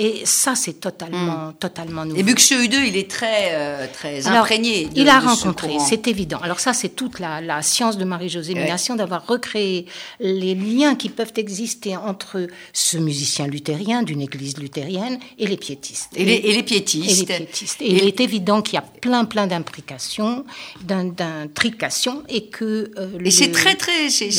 Et 0.03 0.23
ça, 0.25 0.55
c'est 0.55 0.81
totalement, 0.81 1.53
totalement 1.53 2.05
nouveau. 2.07 2.19
Et 2.19 2.23
Buxtehude, 2.23 2.73
il 2.73 2.97
est 2.97 3.11
très, 3.11 3.51
euh, 3.53 3.87
très 3.93 4.27
Alors, 4.27 4.45
imprégné. 4.45 4.87
de- 4.87 4.99
il 4.99 5.09
a 5.11 5.21
de 5.21 5.27
rencontré, 5.27 5.73
c'est 5.91 6.09
évident. 6.09 6.39
Alors 6.43 6.59
ça, 6.59 6.73
c'est 6.73 6.89
toute 7.01 7.19
la, 7.21 7.43
la 7.43 7.61
science 7.61 7.99
de 7.99 8.05
Marie-Josée 8.05 8.55
Minassian 8.55 8.97
d'avoir 8.97 9.27
recréé 9.27 9.85
les 10.19 10.55
liens 10.55 10.95
qui 10.95 11.11
peuvent 11.11 11.35
exister 11.37 11.97
entre 11.99 12.47
ce 12.73 12.97
musicien 12.97 13.47
luthérien 13.47 14.03
d'une 14.03 14.23
église 14.23 14.57
luthérienne 14.57 15.19
et 15.39 15.47
les 15.47 15.59
piétistes. 15.59 16.09
Et 16.17 16.25
les, 16.25 16.33
et 16.33 16.41
les 16.43 16.49
Et 16.49 16.53
les 16.55 16.63
piétistes. 16.63 17.27
piétistes. 17.27 17.83
Et 17.83 17.93
il 17.99 18.05
est 18.07 18.21
évident 18.21 18.63
qu'il 18.63 18.75
y 18.75 18.79
a 18.79 18.89
plein, 19.03 19.27
plein 19.27 19.47
d'implications, 19.47 20.47
d'in- 20.83 21.05
d'intrications, 21.05 22.23
et 22.29 22.47
que... 22.47 22.91
euh, 22.97 23.19
Et 23.25 23.31
c'est 23.31 23.53
très, 23.53 23.75
très, 23.75 24.09
c'est, 24.09 24.31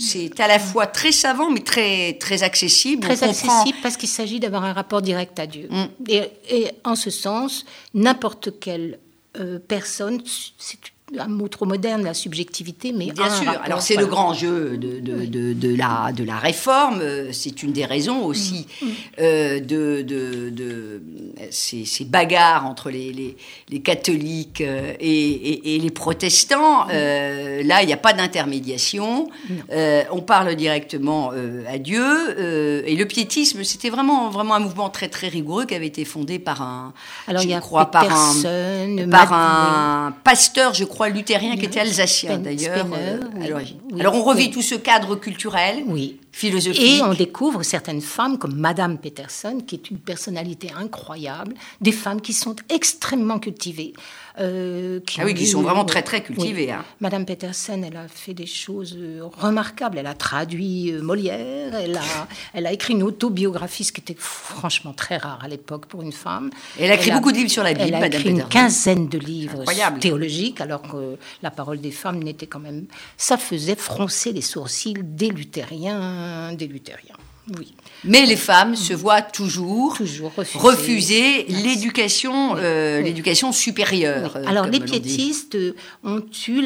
c'est, 0.00 0.40
à 0.40 0.48
la 0.48 0.58
fois 0.58 0.86
très 0.86 1.12
savant, 1.12 1.50
mais 1.50 1.60
très, 1.60 2.14
très 2.14 2.42
accessible. 2.42 3.02
très 3.02 3.22
On 3.22 3.26
comprend- 3.28 3.60
accessible 3.60 3.78
parce 3.82 3.96
qu'il 3.96 4.08
s'agit 4.08 4.40
d'avoir 4.40 4.64
un 4.64 4.72
rapport 4.72 5.02
direct 5.02 5.38
à 5.38 5.46
Dieu. 5.46 5.68
Mm. 5.70 5.84
Et, 6.08 6.22
et 6.48 6.70
en 6.84 6.96
ce 6.96 7.10
sens, 7.10 7.64
n'importe 7.94 8.58
quelle 8.58 8.98
euh, 9.38 9.58
personne, 9.58 10.20
c'est 10.58 10.78
un 11.18 11.28
mot 11.28 11.48
trop 11.48 11.66
moderne, 11.66 12.04
la 12.04 12.14
subjectivité, 12.14 12.92
mais 12.92 13.06
Bien 13.12 13.30
sûr. 13.30 13.46
rapport, 13.46 13.62
Alors 13.64 13.82
c'est 13.82 13.96
le 13.96 14.06
grand 14.06 14.32
jeu 14.34 14.76
de, 14.76 15.00
de, 15.00 15.26
de, 15.26 15.52
de 15.52 15.74
la, 15.76 16.12
de 16.12 16.24
la 16.24 16.36
réforme. 16.38 17.02
C'est 17.32 17.62
une 17.62 17.72
des 17.72 17.84
raisons 17.84 18.24
aussi 18.24 18.66
Mm. 18.82 18.86
euh, 19.20 19.60
de, 19.60 20.02
de, 20.02 20.50
de 20.50 21.02
ces, 21.50 21.84
ces 21.84 22.04
bagarres 22.04 22.66
entre 22.66 22.90
les, 22.90 23.12
les, 23.12 23.36
les 23.68 23.80
catholiques 23.80 24.60
euh, 24.60 24.92
et, 25.00 25.30
et, 25.30 25.74
et 25.76 25.78
les 25.78 25.90
protestants. 25.90 26.84
Mm. 26.86 26.90
Euh, 26.92 27.62
là, 27.64 27.82
il 27.82 27.86
n'y 27.86 27.92
a 27.92 27.96
pas 27.96 28.12
d'intermédiation. 28.12 29.28
Euh, 29.72 30.02
on 30.12 30.20
parle 30.20 30.54
directement 30.54 31.32
à 31.68 31.78
Dieu. 31.78 32.84
Et 32.86 32.94
le 32.96 33.04
piétisme, 33.06 33.64
c'était 33.64 33.90
vraiment, 33.90 34.30
vraiment 34.30 34.54
un 34.54 34.60
mouvement 34.60 34.88
très 34.90 35.08
très 35.08 35.28
rigoureux 35.28 35.64
qui 35.66 35.74
avait 35.74 35.86
été 35.86 36.04
fondé 36.04 36.38
par 36.38 36.62
un, 36.62 36.92
Alors 37.26 37.42
je 37.42 37.48
y 37.48 37.54
a 37.54 37.60
crois, 37.60 37.86
par 37.90 38.04
un, 38.04 39.08
par 39.10 39.32
un 39.32 40.14
pasteur, 40.24 40.74
je 40.74 40.84
crois, 40.84 40.99
luthérien 41.08 41.56
qui 41.56 41.64
était 41.64 41.80
alsacien 41.80 42.38
d'ailleurs 42.38 42.86
euh, 42.92 43.20
à 43.20 43.38
oui. 43.38 43.48
l'origine. 43.48 43.78
Oui. 43.90 44.00
Alors 44.00 44.14
on 44.14 44.22
revit 44.22 44.44
Oui. 44.46 44.50
tout 44.50 44.62
ce 44.62 44.74
cadre 44.74 45.16
culturel, 45.16 45.82
Oui. 45.86 46.20
philosophique. 46.32 47.00
Et 47.00 47.02
on 47.02 47.14
découvre 47.14 47.62
certaines 47.62 48.00
femmes 48.00 48.38
comme 48.38 48.54
Madame 48.54 48.98
Peterson, 48.98 49.60
qui 49.66 49.76
est 49.76 49.90
une 49.90 49.98
personnalité 49.98 50.70
incroyable, 50.76 51.54
des 51.80 51.92
femmes 51.92 52.20
qui 52.20 52.32
sont 52.32 52.56
extrêmement 52.68 53.38
cultivées. 53.38 53.92
Euh, 54.38 55.00
Ah 55.18 55.22
oui, 55.24 55.34
qui 55.34 55.46
sont 55.46 55.62
vraiment 55.62 55.84
très, 55.84 56.02
très 56.02 56.22
cultivées, 56.22 56.66
Oui. 56.66 56.70
hein. 56.70 56.84
Madame 57.00 57.24
Peterson, 57.26 57.82
elle 57.84 57.96
a 57.96 58.06
fait 58.08 58.34
des 58.34 58.46
choses 58.46 58.96
euh, 58.98 59.22
remarquables. 59.38 59.98
Elle 59.98 60.06
a 60.06 60.14
traduit 60.14 60.92
euh, 60.92 61.02
Molière, 61.02 61.74
elle 61.74 61.96
a, 61.96 62.00
elle 62.54 62.66
a 62.66 62.72
écrit 62.72 62.94
une 62.94 63.02
autobiographie, 63.02 63.84
ce 63.84 63.92
qui 63.92 64.00
était 64.00 64.16
franchement 64.18 64.92
très 64.92 65.16
rare 65.16 65.40
à 65.42 65.48
l'époque 65.48 65.86
pour 65.86 66.02
une 66.02 66.12
femme. 66.12 66.50
Elle 66.78 66.90
a 66.90 66.94
écrit 66.94 67.10
beaucoup 67.10 67.32
de 67.32 67.36
livres 67.36 67.50
sur 67.50 67.62
la 67.64 67.72
Bible, 67.72 67.88
Elle 67.88 67.94
a 67.94 68.00
Madame 68.00 68.20
écrit 68.20 68.30
une 68.30 68.44
quinzaine 68.44 69.08
de 69.08 69.18
livres 69.18 69.60
Incroyable. 69.60 69.98
théologiques, 70.00 70.60
alors 70.60 70.82
que 70.82 71.16
la 71.42 71.50
parole 71.50 71.80
des 71.80 71.90
femmes 71.90 72.22
n'était 72.22 72.46
quand 72.46 72.60
même... 72.60 72.86
Ça 73.16 73.36
faisait 73.36 73.76
froncer 73.76 74.32
les 74.32 74.42
sourcils 74.42 74.94
des 75.02 75.28
luthériens, 75.30 76.52
des 76.54 76.66
luthériens. 76.66 77.16
Oui. 77.58 77.74
Mais 78.04 78.24
les 78.24 78.36
femmes 78.36 78.76
se 78.76 78.94
voient 78.94 79.20
toujours, 79.22 79.96
Toujours 79.96 80.32
refuser. 80.54 81.44
l'éducation, 81.48 82.56
euh, 82.56 83.00
l'éducation 83.02 83.52
supérieure. 83.52 84.32
Oui. 84.36 84.42
euh, 84.42 84.48
Alors 84.48 84.64
comme 84.64 84.72
les 84.72 84.80
piétistes 84.80 85.54
euh, 85.54 85.74
ont 86.02 86.22
eu, 86.48 86.62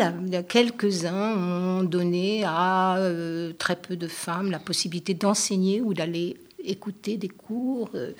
quelques-uns 0.48 1.34
ont 1.36 1.82
donné 1.82 2.44
à 2.44 2.96
euh, 2.98 3.52
très 3.58 3.76
peu 3.76 3.96
de 3.96 4.06
femmes 4.06 4.50
la 4.50 4.58
possibilité 4.60 5.14
d'enseigner 5.14 5.80
ou 5.80 5.92
d'aller 5.94 6.36
écouter 6.64 7.16
des 7.16 7.28
cours, 7.28 7.90
euh, 7.94 8.12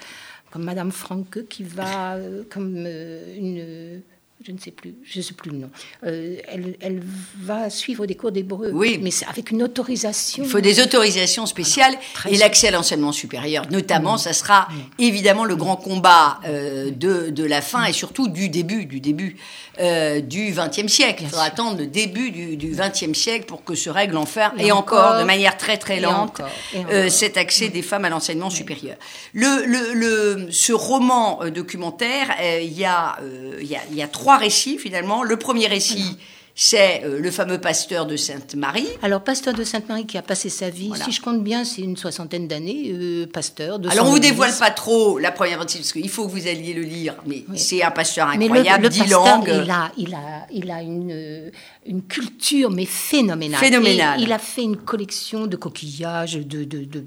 comme 0.51 0.65
Madame 0.65 0.91
Franke 0.93 1.47
qui 1.49 1.63
va, 1.63 2.15
euh, 2.15 2.43
comme 2.51 2.75
euh, 2.77 3.37
une... 3.39 4.03
Je 4.47 4.53
ne 4.53 4.59
sais 4.59 4.73
plus, 4.73 4.95
je 5.03 5.19
ne 5.21 5.23
sais 5.23 5.33
plus 5.33 5.51
le 5.53 5.57
nom. 5.57 5.71
Euh, 6.05 6.37
elle, 6.49 6.77
elle 6.83 7.03
va 7.41 7.71
suivre 7.71 8.05
des 8.05 8.15
cours 8.15 8.31
d'hébreu, 8.31 8.71
Oui. 8.75 8.99
mais 9.03 9.09
avec 9.27 9.51
une 9.51 9.63
autorisation. 9.63 10.45
Il 10.45 10.51
faut 10.51 10.61
des 10.61 10.81
autorisations 10.83 11.47
spéciales 11.47 11.95
et 12.29 12.37
l'accès 12.37 12.69
à 12.69 12.71
l'enseignement 12.73 13.13
supérieur, 13.13 13.65
notamment, 13.71 14.19
ça 14.19 14.35
sera 14.35 14.69
évidemment 14.99 15.47
le 15.47 15.57
grand 15.57 15.77
combat 15.77 16.41
euh, 16.45 16.91
de, 16.91 17.31
de 17.31 17.45
la 17.45 17.63
fin 17.63 17.85
et 17.87 17.95
surtout 17.95 18.29
du 18.29 18.51
début, 18.51 18.85
du 18.85 19.01
début 19.01 19.37
euh, 19.81 20.21
du 20.21 20.53
XXe 20.53 20.93
siècle. 20.93 21.23
Il 21.23 21.29
faudra 21.31 21.45
attendre 21.45 21.79
le 21.79 21.87
début 21.87 22.31
du 22.31 22.69
XXe 22.77 23.19
siècle 23.19 23.47
pour 23.47 23.65
que 23.65 23.75
se 23.75 23.89
règle 23.89 24.19
enfin 24.19 24.53
Et 24.59 24.67
et, 24.67 24.73
encore, 24.73 24.99
encore, 25.07 25.21
de 25.21 25.25
manière 25.25 25.57
très 25.57 25.79
très 25.79 25.97
et 25.97 26.01
lente 26.01 26.41
encore, 26.41 26.51
et 26.75 26.81
encore. 26.81 27.11
cet 27.11 27.39
accès 27.39 27.71
des 27.71 27.81
femmes 27.83 28.05
à 28.05 28.11
l'enseignement 28.11 28.51
supérieur. 28.51 28.97
Le, 29.33 29.65
le, 29.65 29.95
le- 29.95 30.53
ce 30.53 30.75
roman 30.75 31.41
documentaire, 31.49 32.29
il 32.63 32.73
y, 32.79 32.85
a, 32.85 33.17
il 33.61 33.67
y, 33.67 33.75
a, 33.77 33.81
il 33.91 33.97
y 33.97 34.03
a 34.03 34.07
trois 34.09 34.34
récits 34.39 34.79
finalement. 34.79 35.23
Le 35.23 35.37
premier 35.37 35.67
récit, 35.67 36.17
c'est 36.57 37.03
euh, 37.05 37.19
le 37.19 37.31
fameux 37.33 37.61
pasteur 37.61 38.07
de 38.07 38.17
Sainte-Marie. 38.17 38.87
Alors, 39.03 39.23
pasteur 39.25 39.55
de 39.55 39.65
Sainte-Marie 39.65 40.07
qui 40.07 40.17
a 40.19 40.23
passé 40.23 40.49
sa 40.49 40.71
vie, 40.71 40.87
Voilà. 40.89 41.05
si 41.05 41.11
je 41.11 41.21
compte 41.21 41.43
bien, 41.43 41.65
c'est 41.65 41.83
une 41.83 41.97
soixantaine 41.97 42.47
d'années, 42.47 42.93
euh, 42.93 43.27
pasteur 43.27 43.81
de 43.81 43.89
Alors, 43.89 44.07
on 44.07 44.11
vous 44.13 44.19
dévoile 44.21 44.57
pas 44.57 44.71
trop 44.71 45.19
la 45.19 45.33
première 45.33 45.59
partie, 45.59 45.79
parce 45.79 45.93
qu'il 45.93 46.09
faut 46.09 46.27
que 46.27 46.31
vous 46.33 46.47
alliez 46.47 46.73
le 46.73 46.83
lire, 46.83 47.17
mais 47.27 47.45
Oui. 47.49 47.59
c'est 47.59 47.83
un 47.83 47.91
pasteur 47.91 48.29
Mais 48.29 48.37
le, 48.47 48.53
incroyable, 48.55 48.85
le 48.85 48.89
dix 48.89 48.99
pasteur, 49.01 49.25
langues. 49.25 49.49
il 49.65 49.71
a, 49.71 49.91
il 49.99 50.15
a, 50.15 50.47
il 50.53 50.71
a 50.71 50.83
une, 50.83 51.11
euh, 51.13 51.51
une 51.87 52.03
culture, 52.03 52.71
mais 52.71 52.87
phénoménale. 52.87 53.59
Phénoménale. 53.59 54.21
Et 54.21 54.23
il 54.23 54.33
a 54.33 54.39
fait 54.39 54.63
une 54.63 54.77
collection 54.77 55.47
de 55.49 55.57
coquillages, 55.57 56.35
de, 56.37 56.63
de- 56.63 56.85
de 56.85 57.05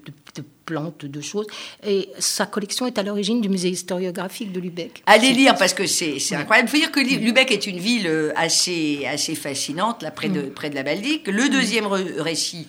plantes, 0.67 1.05
de 1.05 1.21
choses. 1.21 1.47
Et 1.85 2.09
sa 2.19 2.45
collection 2.45 2.85
est 2.85 2.97
à 2.99 3.03
l'origine 3.03 3.39
du 3.41 3.49
musée 3.49 3.69
historiographique 3.69 4.51
de 4.51 4.59
Lubeck. 4.59 5.01
Allez 5.07 5.31
lire 5.31 5.55
parce 5.55 5.73
que 5.73 5.87
c'est 5.87 6.19
c'est 6.19 6.35
incroyable. 6.35 6.67
Il 6.69 6.71
faut 6.71 6.77
dire 6.85 6.91
que 6.91 6.99
Lu- 6.99 7.17
Lubeck 7.25 7.51
est 7.51 7.65
une 7.65 7.79
ville 7.79 8.05
euh, 8.07 8.31
assez, 8.35 9.05
assez 9.07 9.33
fascinante, 9.33 10.03
là, 10.03 10.11
près, 10.11 10.29
de, 10.29 10.41
près 10.41 10.69
de 10.69 10.75
la 10.75 10.83
Baltique. 10.83 11.27
Le 11.27 11.47
deuxième 11.49 11.85
re- 11.85 12.19
récit, 12.21 12.67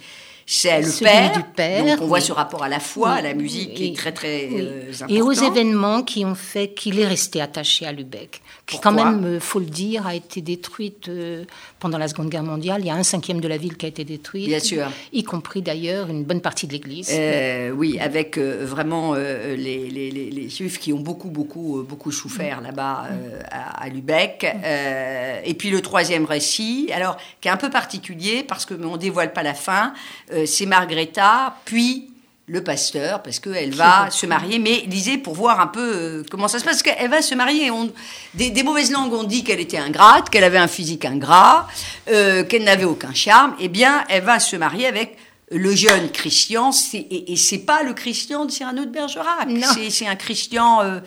c'est 0.50 0.80
le 0.80 1.04
père. 1.04 1.32
du 1.32 1.42
père, 1.42 1.84
donc 1.84 1.98
on 2.00 2.06
voit 2.06 2.18
oui. 2.18 2.24
ce 2.24 2.32
rapport 2.32 2.62
à 2.64 2.68
la 2.68 2.80
foi, 2.80 3.10
à 3.10 3.22
la 3.22 3.34
musique 3.34 3.74
qui 3.74 3.84
Et- 3.84 3.88
est 3.92 3.96
très 3.96 4.12
très 4.12 4.48
oui. 4.50 4.60
euh, 4.62 4.92
important. 4.94 5.14
Et 5.14 5.20
aux 5.20 5.32
événements 5.32 6.02
qui 6.02 6.24
ont 6.24 6.34
fait 6.34 6.68
qu'il 6.72 6.98
est 6.98 7.06
resté 7.06 7.40
attaché 7.42 7.84
à 7.86 7.92
Lubeck, 7.92 8.40
qui 8.66 8.76
Pourquoi 8.76 8.92
quand 8.92 9.04
même, 9.04 9.24
euh, 9.24 9.40
faut 9.40 9.58
le 9.60 9.66
dire, 9.66 10.06
a 10.06 10.14
été 10.14 10.40
détruite 10.40 11.08
euh, 11.08 11.44
pendant 11.80 11.98
la 11.98 12.08
Seconde 12.08 12.30
Guerre 12.30 12.42
mondiale. 12.42 12.80
Il 12.82 12.86
y 12.86 12.90
a 12.90 12.94
un 12.94 13.02
cinquième 13.02 13.40
de 13.40 13.48
la 13.48 13.56
ville 13.58 13.76
qui 13.76 13.84
a 13.86 13.88
été 13.90 14.04
détruite, 14.04 14.46
Bien 14.46 14.58
sûr. 14.60 14.86
y 15.12 15.22
compris 15.22 15.60
d'ailleurs 15.62 16.08
une 16.08 16.24
bonne 16.24 16.40
partie 16.40 16.66
de 16.66 16.72
l'église. 16.72 17.10
Euh, 17.12 17.70
oui, 17.70 17.98
avec 18.00 18.38
euh, 18.38 18.64
vraiment 18.64 19.14
les, 19.14 19.56
les- 19.56 20.10
les- 20.10 20.30
les 20.30 20.48
juifs 20.48 20.78
qui 20.78 20.92
ont 20.94 21.00
beaucoup, 21.00 21.28
beaucoup, 21.28 21.82
beaucoup 21.86 22.10
souffert 22.12 22.60
là-bas 22.62 23.08
à, 23.50 23.82
à 23.84 23.88
Lubeck. 23.90 24.46
Euh, 24.64 25.40
et 25.44 25.54
puis 25.54 25.70
le 25.70 25.80
troisième 25.82 26.24
récit, 26.24 26.90
alors 26.94 27.16
qui 27.40 27.48
est 27.48 27.50
un 27.50 27.56
peu 27.56 27.70
particulier 27.70 28.42
parce 28.46 28.64
que 28.64 28.74
on 28.82 28.96
dévoile 28.96 29.32
pas 29.32 29.42
la 29.42 29.54
fin, 29.54 29.92
euh, 30.38 30.46
c'est 30.46 30.66
Margretha, 30.66 31.56
puis 31.64 32.10
le 32.48 32.64
pasteur, 32.64 33.22
parce 33.22 33.40
qu'elle 33.40 33.74
va 33.74 34.10
se 34.10 34.26
marier. 34.26 34.58
Mais 34.58 34.84
lisez 34.86 35.18
pour 35.18 35.34
voir 35.34 35.60
un 35.60 35.66
peu 35.66 35.92
euh, 35.94 36.22
comment 36.30 36.48
ça 36.48 36.58
se 36.58 36.64
passe, 36.64 36.82
parce 36.82 36.96
qu'elle 36.96 37.10
va 37.10 37.22
se 37.22 37.34
marier. 37.34 37.70
On, 37.70 37.90
des, 38.34 38.50
des 38.50 38.62
mauvaises 38.62 38.90
langues 38.90 39.12
ont 39.12 39.24
dit 39.24 39.44
qu'elle 39.44 39.60
était 39.60 39.78
ingrate, 39.78 40.30
qu'elle 40.30 40.44
avait 40.44 40.58
un 40.58 40.68
physique 40.68 41.04
ingrat, 41.04 41.68
euh, 42.10 42.44
qu'elle 42.44 42.64
n'avait 42.64 42.84
aucun 42.84 43.12
charme. 43.12 43.54
Eh 43.60 43.68
bien, 43.68 44.04
elle 44.08 44.24
va 44.24 44.40
se 44.40 44.56
marier 44.56 44.86
avec 44.86 45.16
le 45.50 45.74
jeune 45.74 46.10
Christian, 46.10 46.72
c'est- 46.72 46.98
et, 47.10 47.32
et 47.32 47.36
c'est 47.36 47.58
pas 47.58 47.82
le 47.82 47.94
Christian 47.94 48.44
de 48.44 48.50
Cyrano 48.50 48.84
de 48.84 48.90
Bergerac, 48.90 49.48
Non. 49.48 49.66
c'est 49.74 49.88
c'est 49.90 50.06
un 50.06 50.14
Christian 50.16 50.82
euh, 50.82 50.98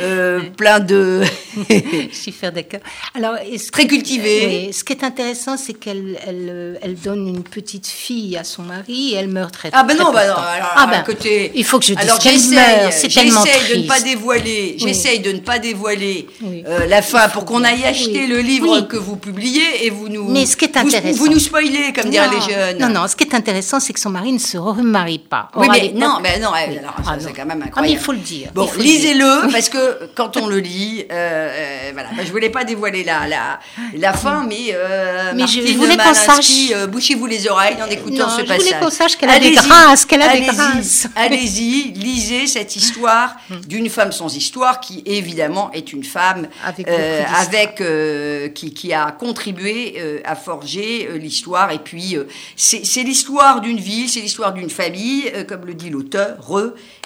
euh, 0.00 0.40
plein 0.56 0.78
de... 0.80 1.22
Schiffer 2.12 2.50
Decker. 2.50 2.78
Alors, 3.14 3.34
et 3.44 3.58
ce 3.58 3.70
Très 3.70 3.86
cultivé. 3.86 4.66
oui, 4.68 4.72
ce 4.72 4.84
qui 4.84 4.92
est 4.92 5.04
intéressant, 5.04 5.56
c'est 5.56 5.72
qu'elle 5.74 6.18
elle, 6.26 6.46
euh, 6.50 6.74
elle 6.82 6.94
donne 6.94 7.26
une 7.28 7.42
petite 7.42 7.86
fille 7.86 8.36
à 8.36 8.44
son 8.44 8.62
mari 8.62 9.12
et 9.12 9.14
elle 9.16 9.28
meurt 9.28 9.52
très 9.52 9.70
Ah 9.72 9.82
ben 9.82 9.94
très 9.96 10.04
non, 10.04 10.12
bah 10.12 10.26
non, 10.26 10.34
alors, 10.34 10.72
Ah 10.76 10.86
ben, 10.90 11.00
écoutez, 11.00 11.52
il 11.54 11.64
faut 11.64 11.78
que 11.78 11.84
je 11.84 11.94
dise 11.94 12.04
alors 12.04 12.18
qu'elle 12.18 12.34
j'essaye, 12.34 12.54
meurt, 12.54 12.92
c'est 12.92 13.08
tellement 13.08 13.42
de 13.42 13.76
ne 13.82 13.86
pas 13.88 14.00
dévoiler, 14.00 14.76
Oui. 14.78 14.84
j'essaye 14.86 15.20
de 15.20 15.32
ne 15.32 15.40
pas 15.40 15.58
dévoiler 15.58 16.26
Oui. 16.42 16.62
euh, 16.66 16.86
la 16.86 17.02
fin 17.02 17.28
pour 17.28 17.44
qu'on 17.44 17.64
aille 17.64 17.84
acheter 17.84 18.20
Oui. 18.22 18.26
le 18.28 18.38
livre 18.40 18.80
que 18.82 18.96
vous 18.96 19.16
publiez 19.16 19.86
et 19.86 19.90
vous 19.90 20.08
nous, 20.08 20.28
Mais 20.28 20.46
ce 20.46 20.56
qui 20.56 20.64
est 20.66 20.76
intéressant- 20.76 21.18
vous, 21.18 21.28
nous 21.28 21.38
spoilez 21.38 21.92
comme 21.92 22.10
Non, 22.10 22.30
les 22.30 22.54
jeunes. 22.54 22.78
Non, 22.78 22.88
non, 22.88 23.08
ce 23.08 23.16
qui 23.16 23.24
est 23.24 23.34
intéressant, 23.34 23.80
c'est 23.88 23.94
que 23.94 24.00
son 24.00 24.10
mari 24.10 24.32
ne 24.34 24.38
se 24.38 24.58
remarie 24.58 25.18
pas. 25.18 25.48
Oui, 25.56 25.66
Or, 25.66 25.72
mais 25.72 25.92
non, 25.94 26.18
mais 26.22 26.38
non, 26.38 26.50
Oui. 26.52 26.76
alors, 26.78 26.94
Ah, 27.06 27.16
non. 27.16 27.22
c'est 27.26 27.32
quand 27.32 27.46
même 27.46 27.52
Ah, 27.52 27.54
mais 27.58 27.64
incroyable. 27.68 27.94
il 27.94 27.98
faut 27.98 28.12
le 28.12 28.18
dire. 28.18 28.50
Bon, 28.54 28.68
lisez-le, 28.78 29.50
parce 29.50 29.70
que 29.70 30.10
quand 30.14 30.36
on 30.36 30.46
le 30.46 30.58
lit, 30.58 31.06
euh, 31.10 31.14
euh, 31.50 31.90
voilà, 31.94 32.10
bah, 32.14 32.22
je 32.22 32.30
voulais 32.30 32.50
pas 32.50 32.64
dévoiler 32.64 33.02
la, 33.02 33.26
la, 33.26 33.58
la 33.96 34.12
fin, 34.12 34.44
mais, 34.46 34.72
euh, 34.74 35.32
Mais 35.34 35.46
je 35.46 35.58
Martine 35.60 35.76
voulais 35.78 35.96
qu'on 35.96 36.12
sache- 36.12 36.70
euh, 36.72 36.86
bouchez-vous 36.86 37.24
les 37.24 37.48
oreilles 37.48 37.78
en 37.82 37.86
écoutant 37.90 38.26
Non, 38.28 38.36
ce 38.36 38.42
je 38.42 38.46
passage. 38.46 38.62
voulais 38.66 38.78
qu'on 38.78 38.90
sache 38.90 39.16
qu'elle 39.16 39.30
a 39.30 39.38
des 39.38 39.46
Allez-y, 39.56 39.68
grâces, 39.68 40.04
qu'elle 40.04 40.20
a 40.22 40.32
des 40.36 40.42
grâces. 40.42 41.08
Allez-y, 41.16 41.92
lisez 41.94 42.46
cette 42.46 42.76
histoire 42.76 43.36
d'une 43.66 43.88
femme 43.88 44.12
sans 44.12 44.36
histoire, 44.36 44.80
qui 44.80 45.02
évidemment 45.06 45.70
est 45.72 45.94
une 45.94 46.04
femme 46.04 46.46
Avec 46.62 46.86
euh, 46.88 47.22
avec 47.40 47.80
euh, 47.80 48.48
qui, 48.50 48.74
qui 48.74 48.92
a 48.92 49.12
contribué 49.12 49.94
euh, 49.98 50.20
à 50.26 50.36
forger 50.36 51.08
l'histoire. 51.14 51.70
Et 51.72 51.78
puis, 51.78 52.18
c'est 52.54 53.02
l'histoire 53.02 53.62
d'une 53.62 53.77
ville, 53.80 54.08
c'est 54.08 54.20
l'histoire 54.20 54.52
d'une 54.52 54.70
famille, 54.70 55.30
euh, 55.34 55.44
comme 55.44 55.64
le 55.64 55.74
dit 55.74 55.90
l'auteur. 55.90 56.36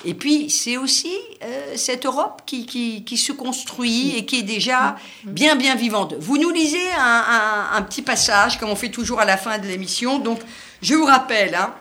Et 0.05 0.15
puis, 0.15 0.51
c'est 0.51 0.77
aussi 0.77 1.15
euh, 1.43 1.73
cette 1.77 2.07
Europe 2.07 2.43
qui, 2.47 3.05
se 3.17 3.33
construit 3.33 4.17
et 4.17 4.25
qui 4.25 4.41
est 4.41 4.43
déjà 4.43 4.97
bien, 5.25 5.57
bien 5.57 5.75
vivante. 5.75 6.15
Vous 6.19 6.39
nous 6.39 6.51
lisez 6.51 6.79
un, 6.99 7.83
petit 7.83 8.03
passage, 8.03 8.59
comme 8.59 8.71
on 8.71 8.77
fait 8.77 8.91
toujours 8.91 9.21
à 9.21 9.25
la 9.25 9.37
fin 9.37 9.59
de 9.59 9.67
l'émission. 9.67 10.19
Donc, 10.19 10.41
je 10.81 10.95
vous 10.95 11.05
rappelle, 11.05 11.55
hein, 11.55 11.73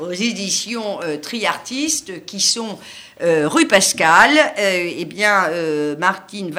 aux 0.00 0.12
éditions 0.12 1.00
euh, 1.02 1.16
Triartistes 1.16 2.24
qui 2.26 2.40
sont 2.40 2.78
euh, 3.22 3.48
rue 3.48 3.66
Pascal, 3.66 4.30
euh, 4.58 4.90
eh 4.98 5.04
bien, 5.04 5.48
Martine 5.98 6.54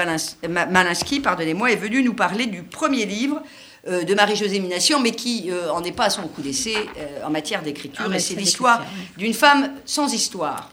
Malinsky, 0.47 1.19
pardonnez-moi, 1.19 1.71
est 1.71 1.75
venue 1.75 2.03
nous 2.03 2.13
parler 2.13 2.47
du 2.47 2.63
premier 2.63 3.05
livre 3.05 3.41
de 3.87 4.13
Marie-Josée 4.13 4.59
Minassian, 4.59 4.99
mais 4.99 5.11
qui 5.11 5.49
euh, 5.49 5.71
en 5.71 5.83
est 5.83 5.91
pas 5.91 6.05
à 6.05 6.09
son 6.09 6.27
coup 6.27 6.41
d'essai 6.41 6.75
euh, 6.97 7.25
en 7.25 7.29
matière 7.29 7.61
d'écriture. 7.61 8.13
Et 8.13 8.19
c'est 8.19 8.35
l'histoire 8.35 8.85
d'une 9.17 9.33
femme 9.33 9.71
sans 9.85 10.13
histoire. 10.13 10.69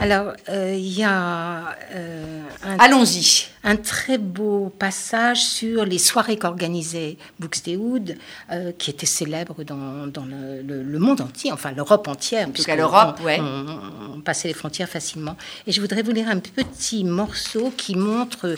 Alors, 0.00 0.32
euh, 0.48 0.74
il 0.76 0.96
y 0.96 1.02
a 1.02 1.76
euh, 1.92 2.42
un, 2.64 2.78
Allons-y. 2.78 3.48
Un 3.64 3.76
très 3.76 4.18
beau 4.18 4.72
passage 4.78 5.42
sur 5.44 5.84
les 5.84 5.98
soirées 5.98 6.36
qu'organisait 6.38 7.16
Buxtehude, 7.40 8.16
euh, 8.52 8.72
qui 8.78 8.90
était 8.90 9.06
célèbre 9.06 9.64
dans, 9.64 10.06
dans 10.06 10.24
le, 10.24 10.62
le- 10.62 10.82
le 10.82 10.98
monde 10.98 11.20
entier, 11.20 11.52
enfin 11.52 11.72
l'Europe 11.72 12.06
entière. 12.08 12.48
En 12.48 12.52
tout 12.52 12.62
cas, 12.62 12.76
l'Europe, 12.76 13.20
ouais. 13.24 13.38
On, 13.40 13.66
on 14.16 14.20
passait 14.20 14.48
les 14.48 14.54
frontières 14.54 14.88
facilement. 14.88 15.36
Et 15.66 15.72
je 15.72 15.80
voudrais 15.80 16.02
vous 16.02 16.12
lire 16.12 16.28
un 16.28 16.38
petit 16.38 17.04
morceau 17.04 17.72
qui 17.76 17.94
montre 17.96 18.54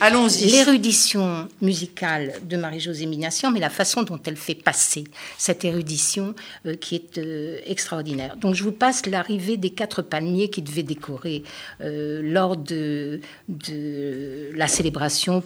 l'érudition 0.53 1.49
musicale 1.61 2.35
de 2.49 2.57
Marie-Josée 2.57 3.07
Minassian, 3.07 3.51
mais 3.51 3.61
la 3.61 3.71
façon 3.71 4.03
dont 4.03 4.19
elle 4.25 4.37
fait 4.37 4.55
passer 4.55 5.05
cette 5.39 5.65
érudition 5.65 6.35
euh, 6.67 6.75
qui 6.75 6.95
est 6.95 7.19
euh, 7.19 7.59
extraordinaire. 7.67 8.37
Donc 8.37 8.55
je 8.55 8.63
vous 8.63 8.73
passe 8.73 9.07
l'arrivée 9.07 9.57
des 9.57 9.71
quatre 9.71 10.03
palmiers 10.03 10.51
qui 10.51 10.63
devaient 10.63 10.83
décorer 10.83 11.43
euh, 11.81 12.21
lors 12.23 12.57
de, 12.57 13.21
de 13.49 14.51
la 14.55 14.67
célébration 14.69 14.91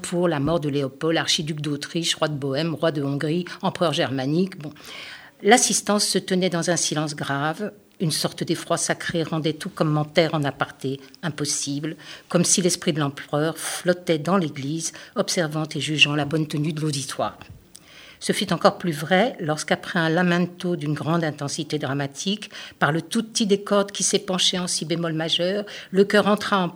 pour 0.03 0.27
la 0.29 0.41
mort 0.41 0.59
de 0.59 0.69
Léopold, 0.69 1.17
archiduc 1.17 1.61
d'Autriche, 1.61 2.17
roi 2.17 2.29
de 2.29 2.35
Bohême, 2.35 2.75
roi 2.75 2.91
de 2.91 3.03
Hongrie, 3.03 3.45
empereur 3.63 3.93
germanique. 3.93 4.59
Bon. 4.59 4.73
L'assistance 5.43 6.05
se 6.05 6.19
tenait 6.19 6.51
dans 6.51 6.71
un 6.71 6.77
silence 6.77 7.15
grave. 7.15 7.73
Une 8.01 8.11
sorte 8.11 8.43
d'effroi 8.43 8.77
sacré 8.77 9.23
rendait 9.23 9.53
tout 9.53 9.69
commentaire 9.69 10.35
en 10.35 10.43
aparté 10.43 11.01
impossible, 11.23 11.97
comme 12.29 12.45
si 12.45 12.63
l'esprit 12.63 12.93
de 12.93 12.99
l'empereur 12.99 13.57
flottait 13.57 14.19
dans 14.19 14.37
l'église, 14.37 14.93
observant 15.15 15.69
et 15.75 15.81
jugeant 15.81 16.17
la 16.17 16.25
bonne 16.25 16.49
tenue 16.49 16.73
de 16.73 16.81
l'auditoire. 16.81 17.39
Ce 18.25 18.33
fut 18.33 18.55
encore 18.55 18.79
plus 18.79 18.93
vrai 18.93 19.37
lorsqu'après 19.39 19.99
un 19.99 20.09
lamento 20.09 20.77
d'une 20.77 20.95
grande 20.95 21.25
intensité 21.25 21.79
dramatique, 21.79 22.51
par 22.79 22.91
le 22.91 23.03
tout 23.03 23.23
petit 23.23 23.45
des 23.45 23.61
cordes 23.61 23.93
qui 23.93 24.03
s'épanchait 24.03 24.59
en 24.59 24.67
si 24.67 24.87
bémol 24.87 25.13
majeur, 25.13 25.67
le 25.91 26.07
chœur 26.07 26.27
entra 26.27 26.59
en, 26.59 26.75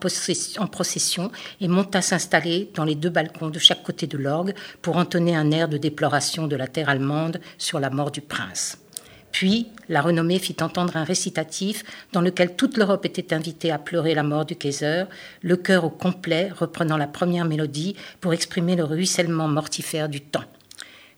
en 0.59 0.67
procession 0.67 1.33
et 1.63 1.69
monta 1.69 2.03
s'installer 2.03 2.71
dans 2.75 2.85
les 2.85 2.97
deux 2.97 3.09
balcons 3.09 3.49
de 3.49 3.59
chaque 3.59 3.83
côté 3.83 4.07
de 4.07 4.19
l'orgue 4.19 4.53
pour 4.83 4.99
entonner 4.99 5.35
un 5.35 5.51
air 5.51 5.71
de 5.71 5.79
déploration 5.79 6.49
de 6.49 6.55
la 6.55 6.67
terre 6.67 6.91
allemande 6.91 7.41
sur 7.57 7.81
la 7.81 7.89
mort 7.89 8.11
du 8.11 8.21
prince. 8.21 8.77
Puis, 9.33 9.69
la 9.89 10.03
renommée 10.03 10.41
fit 10.41 10.57
entendre 10.61 10.99
un 10.99 11.05
récitatif 11.05 11.83
dans 12.13 12.21
lequel 12.21 12.57
toute 12.57 12.77
l'Europe 12.77 13.07
était 13.07 13.33
invitée 13.33 13.71
à 13.71 13.79
pleurer 13.79 14.15
la 14.15 14.23
mort 14.23 14.45
du 14.45 14.55
Kaiser, 14.55 15.05
le 15.41 15.57
chœur 15.57 15.85
au 15.85 15.91
complet 15.91 16.51
reprenant 16.55 16.99
la 16.99 17.07
première 17.07 17.47
mélodie 17.47 17.97
pour 18.21 18.35
exprimer 18.35 18.77
le 18.77 18.85
ruissellement 18.85 19.49
mortifère 19.49 20.11
du 20.11 20.21
temps. 20.21 20.45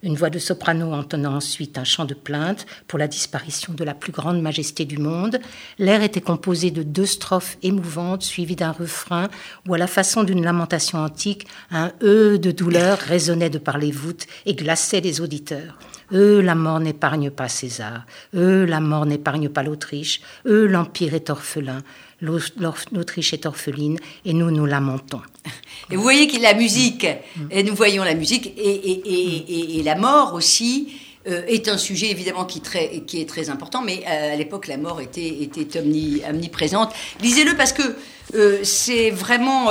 Une 0.02 0.16
voix 0.16 0.30
de 0.30 0.38
soprano 0.38 0.94
entonnant 0.94 1.34
ensuite 1.34 1.76
un 1.76 1.84
chant 1.84 2.06
de 2.06 2.14
plainte 2.14 2.64
pour 2.86 2.98
la 2.98 3.06
disparition 3.06 3.74
de 3.74 3.84
la 3.84 3.92
plus 3.92 4.12
grande 4.12 4.40
majesté 4.40 4.86
du 4.86 4.96
monde. 4.96 5.38
L'air 5.78 6.02
était 6.02 6.22
composé 6.22 6.70
de 6.70 6.82
deux 6.82 7.04
strophes 7.04 7.58
émouvantes 7.62 8.22
suivies 8.22 8.56
d'un 8.56 8.72
refrain 8.72 9.28
où, 9.68 9.74
à 9.74 9.78
la 9.78 9.86
façon 9.86 10.24
d'une 10.24 10.42
lamentation 10.42 10.98
antique, 10.98 11.46
un 11.70 11.92
E 12.02 12.38
de 12.38 12.50
douleur 12.50 12.98
résonnait 12.98 13.50
de 13.50 13.58
par 13.58 13.76
les 13.76 13.90
voûtes 13.90 14.26
et 14.46 14.54
glaçait 14.54 15.02
les 15.02 15.20
auditeurs. 15.20 15.78
Eux, 16.12 16.40
la 16.40 16.54
mort 16.54 16.80
n'épargne 16.80 17.30
pas 17.30 17.48
César. 17.48 18.04
Eux, 18.34 18.64
la 18.64 18.80
mort 18.80 19.06
n'épargne 19.06 19.48
pas 19.48 19.62
l'Autriche. 19.62 20.22
Eux, 20.46 20.66
l'Empire 20.66 21.14
est 21.14 21.30
orphelin. 21.30 21.82
L'Au- 22.20 22.38
L'Autriche 22.92 23.32
est 23.32 23.46
orpheline 23.46 23.98
et 24.24 24.32
nous 24.32 24.50
nous 24.50 24.66
lamentons. 24.66 25.20
Et 25.90 25.96
vous 25.96 26.02
voyez 26.02 26.28
que 26.28 26.40
la 26.40 26.54
musique, 26.54 27.06
et 27.50 27.62
nous 27.62 27.74
voyons 27.74 28.04
la 28.04 28.14
musique, 28.14 28.52
et 28.56 29.82
la 29.82 29.94
mort 29.94 30.34
aussi, 30.34 30.88
euh, 31.28 31.42
est 31.46 31.68
un 31.68 31.76
sujet 31.78 32.10
évidemment 32.10 32.44
qui, 32.44 32.60
très- 32.60 33.00
qui 33.06 33.20
est 33.20 33.28
très 33.28 33.50
important, 33.50 33.82
mais 33.82 34.02
euh, 34.08 34.32
à 34.32 34.36
l'époque 34.36 34.66
la 34.68 34.76
mort 34.78 35.00
était, 35.00 35.28
était 35.42 35.78
omni- 35.80 36.22
omniprésente. 36.28 36.92
Lisez-le 37.20 37.54
parce 37.56 37.72
que 37.72 37.82
euh, 38.34 38.60
c'est 38.62 39.10
vraiment 39.10 39.70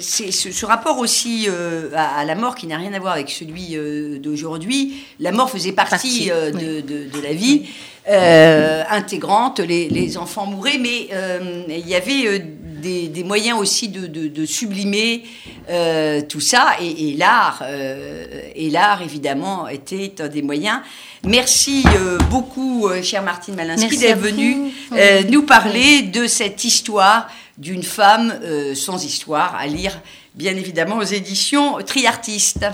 c'est 0.00 0.30
ce, 0.32 0.50
ce 0.50 0.66
rapport 0.66 0.98
aussi 0.98 1.48
à, 1.94 2.18
à 2.18 2.24
la 2.24 2.34
mort 2.34 2.54
qui 2.56 2.66
n'a 2.66 2.76
rien 2.76 2.92
à 2.92 2.98
voir 2.98 3.14
avec 3.14 3.30
celui 3.30 3.76
d'aujourd'hui. 4.20 4.94
La 5.20 5.30
mort 5.32 5.48
faisait 5.50 5.72
partie, 5.72 6.28
Partie, 6.28 6.30
oui. 6.54 6.64
de, 6.64 6.80
de- 6.80 7.08
de 7.10 7.20
la 7.22 7.32
vie 7.32 7.66
intégrante. 8.90 9.60
Les, 9.60 9.88
les 9.88 10.16
enfants 10.18 10.46
mouraient, 10.46 10.78
mais 10.78 11.08
il 11.68 11.88
y 11.88 11.94
avait 11.94 12.40
des, 12.80 13.08
des 13.08 13.24
moyens 13.24 13.58
aussi 13.58 13.88
de, 13.88 14.06
de- 14.06 14.28
de 14.28 14.46
sublimer 14.46 15.24
euh, 15.68 16.22
tout 16.22 16.40
ça. 16.40 16.76
Et, 16.80 17.10
et 17.10 17.16
l'art, 17.16 17.62
euh, 17.62 18.24
et 18.54 18.70
l'art 18.70 19.02
évidemment 19.02 19.68
était 19.68 20.12
un 20.20 20.28
des 20.28 20.42
moyens. 20.42 20.80
Merci 21.24 21.82
euh, 21.96 22.18
beaucoup, 22.30 22.88
chère 23.02 23.22
Martine 23.22 23.54
Malinsky, 23.56 23.96
d'être 23.98 24.18
venue 24.18 24.72
nous 25.30 25.42
parler 25.42 26.02
de 26.02 26.26
cette 26.26 26.64
histoire 26.64 27.28
d'une 27.56 27.82
femme 27.82 28.38
sans 28.74 29.04
histoire 29.04 29.54
à 29.56 29.66
lire, 29.66 30.00
bien 30.34 30.54
évidemment, 30.56 30.96
aux 30.98 31.02
éditions 31.02 31.78
Triartistes. 31.84 32.66